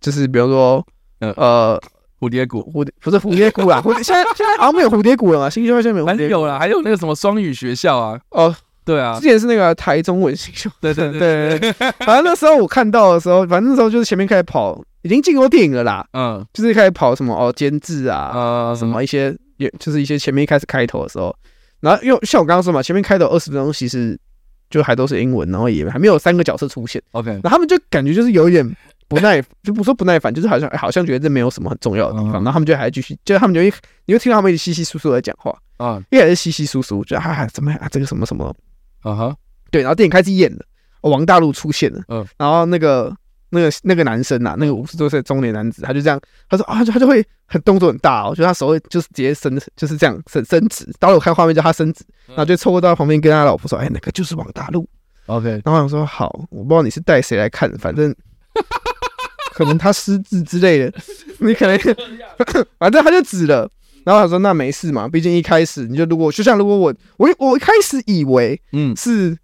[0.00, 0.86] 就是比如说
[1.20, 1.80] 呃。
[2.22, 8.54] 蝴蝶谷，蝴蝶不是蝴蝶谷啦，蝴蝶现在现在好像没有蝴蝶谷了嘛，新秀现在没有蝴蝶，有了，还有那个什么双语学校啊，哦，
[8.84, 11.72] 对啊，之前是那个台中文新秀， 对对对对，
[12.06, 21.34] 反正那时候我看到的时候，反正那时候就是前面开始跑，已经进过电影了啦，嗯，就是开始跑什么哦监制啊，呃，什么一些也就是一些前面一开始开头的时候，
[21.80, 24.16] 然后因为像我刚刚说嘛，前面开头二十分钟其实
[24.70, 28.64] 就还都是英文，然后也还没有三个角色出现，OK，然后他们就感觉就是有一点。
[29.14, 33.72] 不耐，就不说不耐烦，就是好像好像觉得这没有什么很重要的地方，然后他们就还继续，就他们就一，
[34.06, 38.54] 你会听到他们一直稀稀疏疏的讲话啊，一开始稀稀疏疏，就哈哈怎么样啊，这个什么什么，
[39.02, 39.36] 啊哈，
[39.70, 40.64] 对，然后电影开始演了，
[41.02, 43.14] 王大陆出现了，嗯，然后那个
[43.50, 54.88] 那个那个男生呐，那个五十多岁中年男子，他就这样，他说啊，他就会很动作很大，我觉得他手会就是直接伸，就是这样伸伸直，当时我看画面叫他伸直，然后就凑过到旁边跟他老婆说，哎，那个就是王大陆
[55.26, 58.14] ，OK，然后我想说好，我不知道你是带谁来看，反正。
[59.64, 60.92] 可能他失智之类的，
[61.40, 61.78] 你可能，
[62.78, 63.68] 反正他就指了，
[64.04, 68.94] 然后他说那没事嘛，毕竟一开始你就如果就像如果我我我一开始以为嗯。
[68.96, 69.36] 是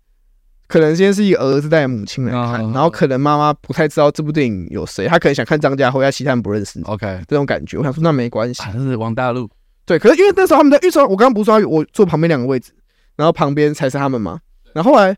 [0.68, 7.22] 可能先是一个儿子带母亲来看，然后可能妈妈不太知道这部电影有谁，他可能想看张家辉，他其他人不认识，OK。
[7.26, 9.48] 这种感觉，我想说那没关系，还是王大陆，
[9.86, 12.72] 对，可是因为那时候他们在预说，我刚刚不是说我坐旁边两个位置，
[13.16, 14.40] 然后旁边才是他们嘛，
[14.74, 15.16] 然后后来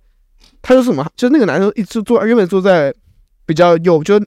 [0.63, 2.95] 他就说什么，就那个男生一直坐，原本坐在
[3.45, 4.23] 比较右就。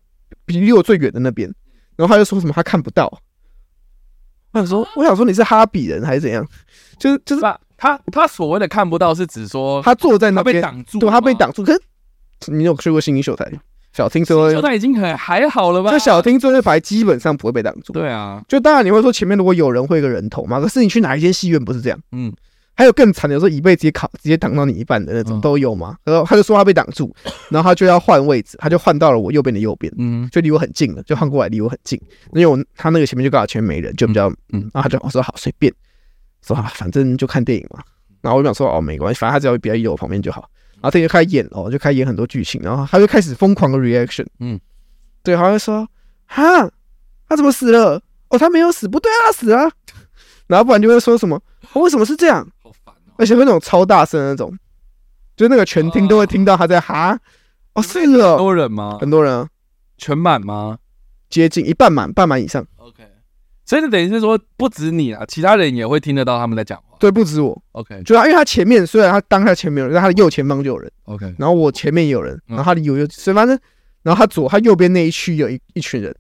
[0.46, 1.52] 比离我最远的那边，
[1.96, 3.12] 然后他就说什么他看不到。
[4.52, 6.48] 我想说，我想说你是哈比人还是怎样？
[7.00, 7.42] 就是就是
[7.76, 11.64] 他他，所谓的看不到是指说他坐在那边被挡住，对，他被挡住。
[11.64, 13.52] 可是你有去过新一秀台？
[13.94, 15.92] 小厅最后一球台已经很还好了吧？
[15.92, 17.94] 就小厅最后一排基本上不会被挡住。
[17.94, 22.00] 对啊，就当然你会说前面如果有人会一个人头嘛，可是你去哪一间戏院不是这样？
[22.12, 22.34] 嗯，
[22.76, 25.96] 还有更惨的，有时候椅背直接卡，直接挡到你一半的那种、嗯、都有嘛。
[26.04, 27.16] 然后他就说他被挡住，
[27.50, 32.00] 然后他就要换位置，他就换到了我右边的右边，嗯，就离我很近了，就换过来离我很近，
[32.34, 35.72] 因为我他那个前面就刚好前面没人，就比较嗯，然后他就我说好随便，
[36.46, 37.84] 说啊反正就看电影嘛。
[38.22, 40.50] 然后我就想说哦没关系，反正他只要比较离我旁边就好。
[40.76, 44.60] 然后他就开始演哦，就开始演很多剧情，然后他就开始疯狂的 reaction，嗯，
[45.24, 45.88] 对，好像说
[46.26, 46.70] 哈，
[47.30, 48.02] 他怎么死了？
[48.30, 49.70] 哦，他没有死，不对啊，他死了。
[50.48, 52.46] 然后不然就会说什么，哦，为什么是这样？
[53.24, 54.54] 而且会那种超大声的那种，
[55.38, 57.18] 就那个全厅都会听到他在哈，
[57.74, 58.98] 哦，是哦，很多人吗？
[59.00, 59.48] 很多人啊，
[59.98, 60.78] 全满吗？
[61.30, 62.68] 接近一半满，半满以上。
[62.76, 63.02] OK，
[63.64, 66.98] 所以就等于是说，不止你啊，其他人也会听得到他们在讲话。
[67.00, 67.64] 对，不止我。
[67.72, 70.92] OK，主要因为他前面虽然他当下前面有人，但他的右前方就有人。
[71.06, 73.58] OK，然后我前面也有人，然后他离我又，所以反正，
[74.02, 76.14] 然后他左他右边那一区有一一群人。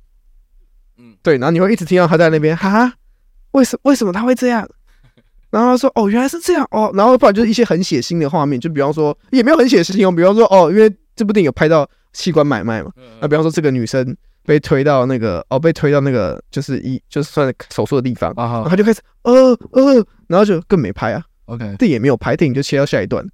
[0.97, 2.93] 嗯，对，然后你会一直听到他在那边，哈，
[3.51, 4.65] 为什为什么他会这样？
[5.53, 12.91] 然后他说，哦，原来是这样哦，然后不然就是一些很血腥的画面，就比方说也没有很血腥哦，比方说哦，因为这部电影有拍到器官买卖嘛，
[13.21, 14.17] 那比方说这个女生。
[14.45, 21.23] 被推到那个哦，被推到那个就是一就是算手术的地方，啊、然后他就开始呃呃，然后就更没拍啊。
[21.45, 23.25] OK，电影也没有拍，电影就切到下一段。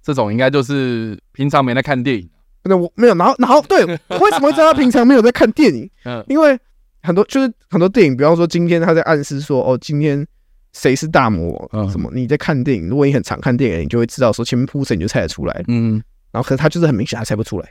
[0.00, 2.30] 这种应该就是平常没在看电影。
[2.62, 5.90] 那我没有，然后然后对，为什么会知道他平常没有在看电影？
[6.06, 6.56] 嗯，因为
[7.02, 10.26] 很多就是很多电影，比方说今天他在暗示说哦，今天
[10.72, 12.10] 谁是大魔王什么？
[12.14, 15.64] 你在看电影，如果你很常看电影，你就会知道说前面铺陈你就猜得出来。
[15.68, 17.68] 嗯，然后可是他就是很明显，他猜不出来，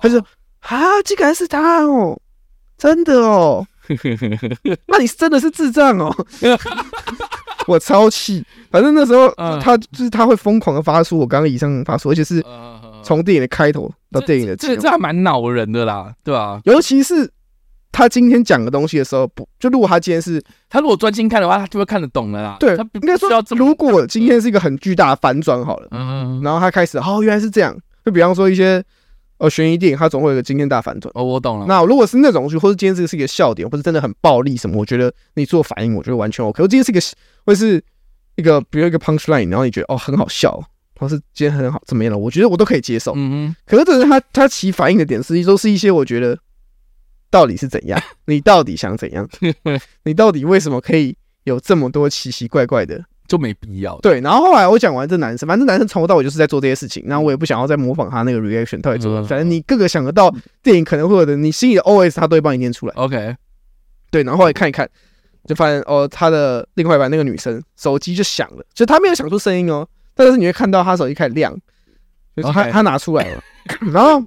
[0.00, 0.22] 他就。
[0.60, 2.16] 啊，竟然是他哦！
[2.78, 3.66] 真的哦，
[4.86, 6.14] 那你真的是智障哦！
[7.66, 9.28] 我超气，反正那时候
[9.60, 12.40] 他就是他会疯狂的发出我刚刚以上发出，而且是
[13.02, 16.60] 从电影的开头到电影的这这还蛮恼人的啦，对吧？
[16.64, 17.28] 尤其是
[17.92, 22.56] 他今天讲的东西的时候，不就如果他今天是他如果专心看的话，他就会看得懂了啦。
[22.58, 28.82] 对，他应该说，如果今天是一个很巨大的反转好了，嗯，然后他开始，哦，原来是这样，就比方说一些。
[29.38, 31.10] 呃，悬疑电影它总会有一个惊天大反转。
[31.16, 31.66] 哦，我懂了。
[31.66, 36.62] 那如果是那种剧，或者今天这个是一个笑点，或者真的很暴力什么，我觉得你做反应，我觉得完全 OK。
[36.62, 37.00] 我今天是一个，
[37.44, 37.82] 或是
[38.36, 40.62] 一个，比如一个 punch line，然后你觉得哦很好笑，
[40.96, 43.14] 或是今天很好怎么样了，我觉得我都可以接受。
[43.16, 43.56] 嗯嗯。
[43.66, 46.38] 可是这是他他起反应的点，实际都是一些我觉得
[47.32, 47.98] 到底是怎样？
[48.26, 49.28] 你到底想怎样？
[50.04, 53.02] 你到底为什么可以有这么多奇奇怪怪的？
[53.26, 53.98] 就没必要。
[54.00, 59.26] 对，然后后来我讲完这男生，反正男生从头到尾就是在做这些事情，然后我也不想要再模仿他那个 reaction，到底做什么。
[59.26, 60.30] 反正你各个想得到
[60.62, 62.94] 电影可能会有的，你心里的 OS 他都会帮你念出来。
[62.96, 63.34] OK，
[64.10, 64.86] 对，然后后来看一看，
[65.46, 71.56] 就发现哦，他的另外一半那个女生手机就响了，就他没有响出声音哦，但是你会看到他手机开始亮，
[72.36, 73.42] 就是他他拿出来了。
[73.90, 74.22] 然后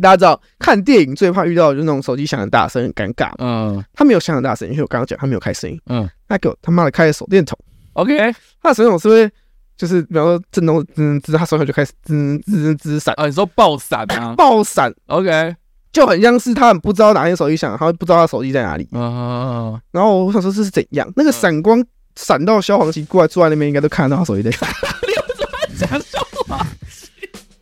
[0.00, 3.30] 大家知道看电影最怕遇到的就是那种手机响很大声，很尴尬。
[3.38, 5.78] 嗯，他没有响很大声，因为我刚刚讲他没有开声音。
[5.86, 7.58] 嗯，他给我他妈的开了手电筒。
[7.94, 8.16] OK，
[8.62, 9.30] 他的手电筒是不是
[9.76, 13.26] 就是比方说震动滋滋，他手上就开始滋滋滋闪啊？
[13.26, 14.34] 你说爆闪啊？
[14.38, 15.54] 爆闪，OK，
[15.92, 18.88] 就很像是他很不知道哪天手机响，他会不知道他手机在哪里。
[18.92, 21.10] 啊，然后我想说这是怎样？
[21.16, 21.84] 那个闪光
[22.16, 24.68] 闪到消防局过来坐在那边，应该都看得到他手机在闪。
[25.02, 26.41] 你为什么讲消防旗？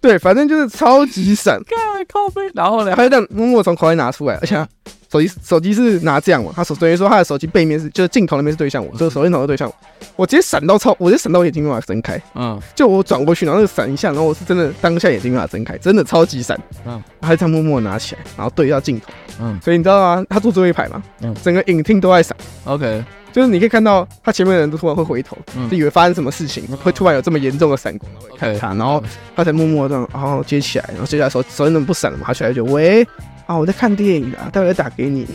[0.01, 1.61] 对，反正就是超级闪。
[1.64, 2.94] 看靠背，然后呢？
[2.96, 4.66] 他就这样默默从口袋拿出来，而且。
[5.11, 6.52] 手机手机是拿这样嘛？
[6.54, 9.74] 他手等于说他的手机背面是就是镜头那边是对向我，就是手电筒是对向我。
[10.16, 12.20] 我直接闪到超，我直接闪到眼睛没办法睁开。
[12.34, 16.58] 嗯，就我转过去，然后那个闪一下，然后我是真的当下眼睛没办法睁开，真的超级闪。
[16.86, 19.06] 嗯，他就这样默默拿起来，然后对到镜头。
[19.40, 20.24] 嗯，所以你知道吗？
[20.28, 21.02] 他坐最后一排嘛？
[21.22, 22.36] 嗯，整个影厅都在闪。
[22.64, 23.02] OK，
[23.32, 25.36] 就是你可以看到他前面的人都突然会回头，
[25.70, 29.02] 就以为发生什么事情，会突然有这么严重的闪光，看他，然后
[29.34, 32.24] 他才默默这样，然后接起来，然后接下来手手电筒不闪了嘛？
[32.26, 33.06] 他起来就喂
[33.51, 35.26] 啊，我在看电影啊，待会再打给你。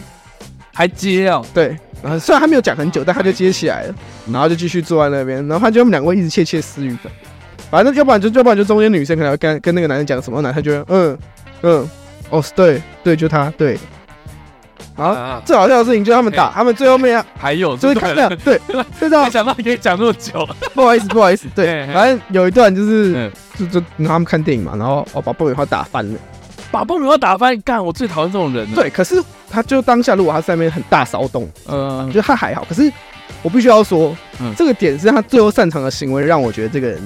[0.74, 3.96] 还接哦，对，然后虽然他没有讲很久，但他就接起来了，
[4.32, 7.10] 然后就继续坐在那边，然后他就他们两个一直窃窃私语的，
[7.70, 11.18] 反正要不然就要不然就中间女生可能要跟跟那个男生讲什么，男生觉得嗯
[11.62, 11.90] 嗯
[12.30, 13.78] 哦对对就他对，
[14.96, 18.60] 啊，最好笑的事情就是他们打，他们最后面 还有就是看这样 对，
[19.00, 26.20] 就这样，没想到可以讲那么久，不好意思不好意思，对， 反正有一段就是就就他们看电影嘛，然后哦把爆米花打翻了。
[26.76, 27.84] 把爆米花打翻，干！
[27.84, 28.70] 我最讨厌这种人。
[28.74, 32.66] 对，可是他就当下，如果他在那边很大骚动，嗯，就他还好。
[32.68, 32.92] 可是
[33.42, 37.02] 我必须要说，嗯，这个点是他最后擅长的行为，让我觉得这个人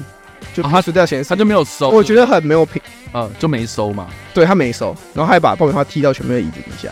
[0.55, 1.91] 就他输掉钱，他就没有收。
[1.91, 2.82] 我觉得很没有品，
[3.13, 4.07] 嗯，就没收嘛。
[4.34, 6.89] 对他没收，然后还把爆米花踢到前面的椅子底下，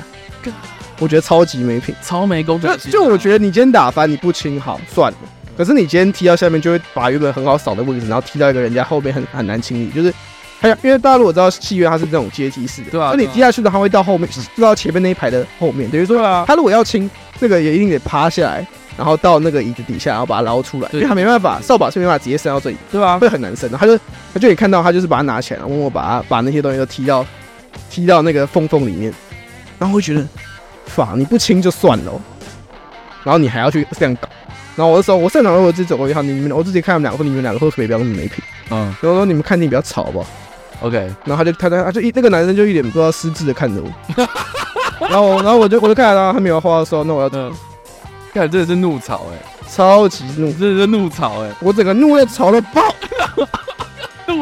[0.99, 2.91] 我觉得超级没品，超没公德心。
[2.91, 5.17] 就我觉得你今天打翻你不清好算了，
[5.57, 10.13] 可是你今天踢到下面，就会把原本很好扫的位置，然后踢到一个人家后面很很难清理，就是。
[10.59, 14.27] 还有，因为大家如果知道戏院它是这种阶梯式的，对啊，那你踢下去的话会到后面，
[14.59, 18.65] 到前面那一排的后面，等于说啊，他如果要清，那个也一定得趴下来，
[18.97, 23.19] 然后到那个椅子底下，然后把它捞出来，因为他没办法，扫把是没办法直接伸到这里，对吧？
[23.19, 23.77] 会很难伸的。
[23.77, 23.95] 他就
[24.33, 27.23] 他就可以看到，他就是把它拿起来，然后默默把它把那些东西都踢到
[27.89, 29.13] 踢到那个缝缝里面，
[29.77, 30.25] 然后会觉得，
[30.85, 32.11] 法你不清就算了，
[33.23, 34.27] 然后你还要去这样搞。
[34.75, 38.43] 然后我就说，我现场我自己走过去，你们我自己看他们两个，说你们两个会不会不要那么没品？
[38.69, 40.27] 嗯，然后说你们看电影比较吵，好不好
[40.81, 40.97] ？OK。
[41.25, 43.89] 然后他就他他他就一那个男生就一脸不知道失智的看着我，
[45.07, 47.51] 然后然后我就我就看到他，他没有话说，那我要嗯，
[48.33, 49.37] 看真的是怒吵哎、
[49.69, 52.81] 超级怒，真的是怒吵哎、我整个怒的吵到爆，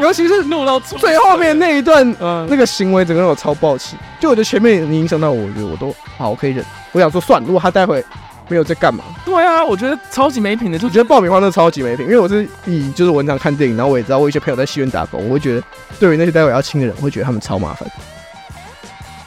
[0.00, 8.04] 尤其是怒到最后面那一段，嗯，那个行为整个让我超爆气，就我觉得前面你影响到我，我觉得我都好我可以忍，我想说算，如果他待会。
[8.48, 9.04] 没有在干嘛？
[9.24, 12.06] 对啊，我觉得超级没品的，就觉得爆米花那超级没品。
[12.06, 15.62] 因为我是以就是文章看电影，然后我也知道我一些朋友在戏院打工，我会觉得
[15.98, 17.88] 对于那些待会要亲的人，我会觉得他们超麻烦。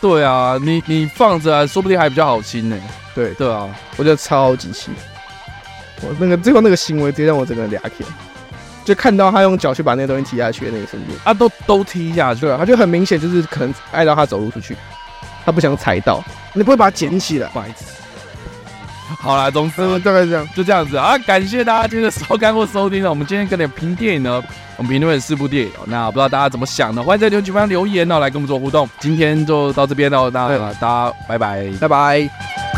[0.02, 2.78] 对啊，你你放着啊，说不定还比较好亲呢。
[3.14, 4.92] 对对啊，我觉得超级气。
[6.02, 8.06] 我那个最后那个行为直接让我整个俩气，
[8.86, 14.78] 就看到他用脚去把那个东西踢下去的那一瞬间，啊，都都踢下去了，他就很明显就是可能碍到他走路出去，
[15.44, 17.99] 他不想踩到，你不会把它捡起来，不好意思。
[19.20, 21.18] 好啦，总之大概是这样，就这样子啊！
[21.20, 23.10] 感谢大家今天的收看或收听呢。
[23.10, 24.42] 我们今天跟你评电影呢，
[24.78, 25.72] 我们评论四部电影。
[25.86, 27.02] 那不知道大家怎么想呢？
[27.02, 28.90] 欢迎在留言区方留言哦，来跟我们做互动。
[29.00, 32.69] 今天就到这边喽，那大家拜拜，拜拜。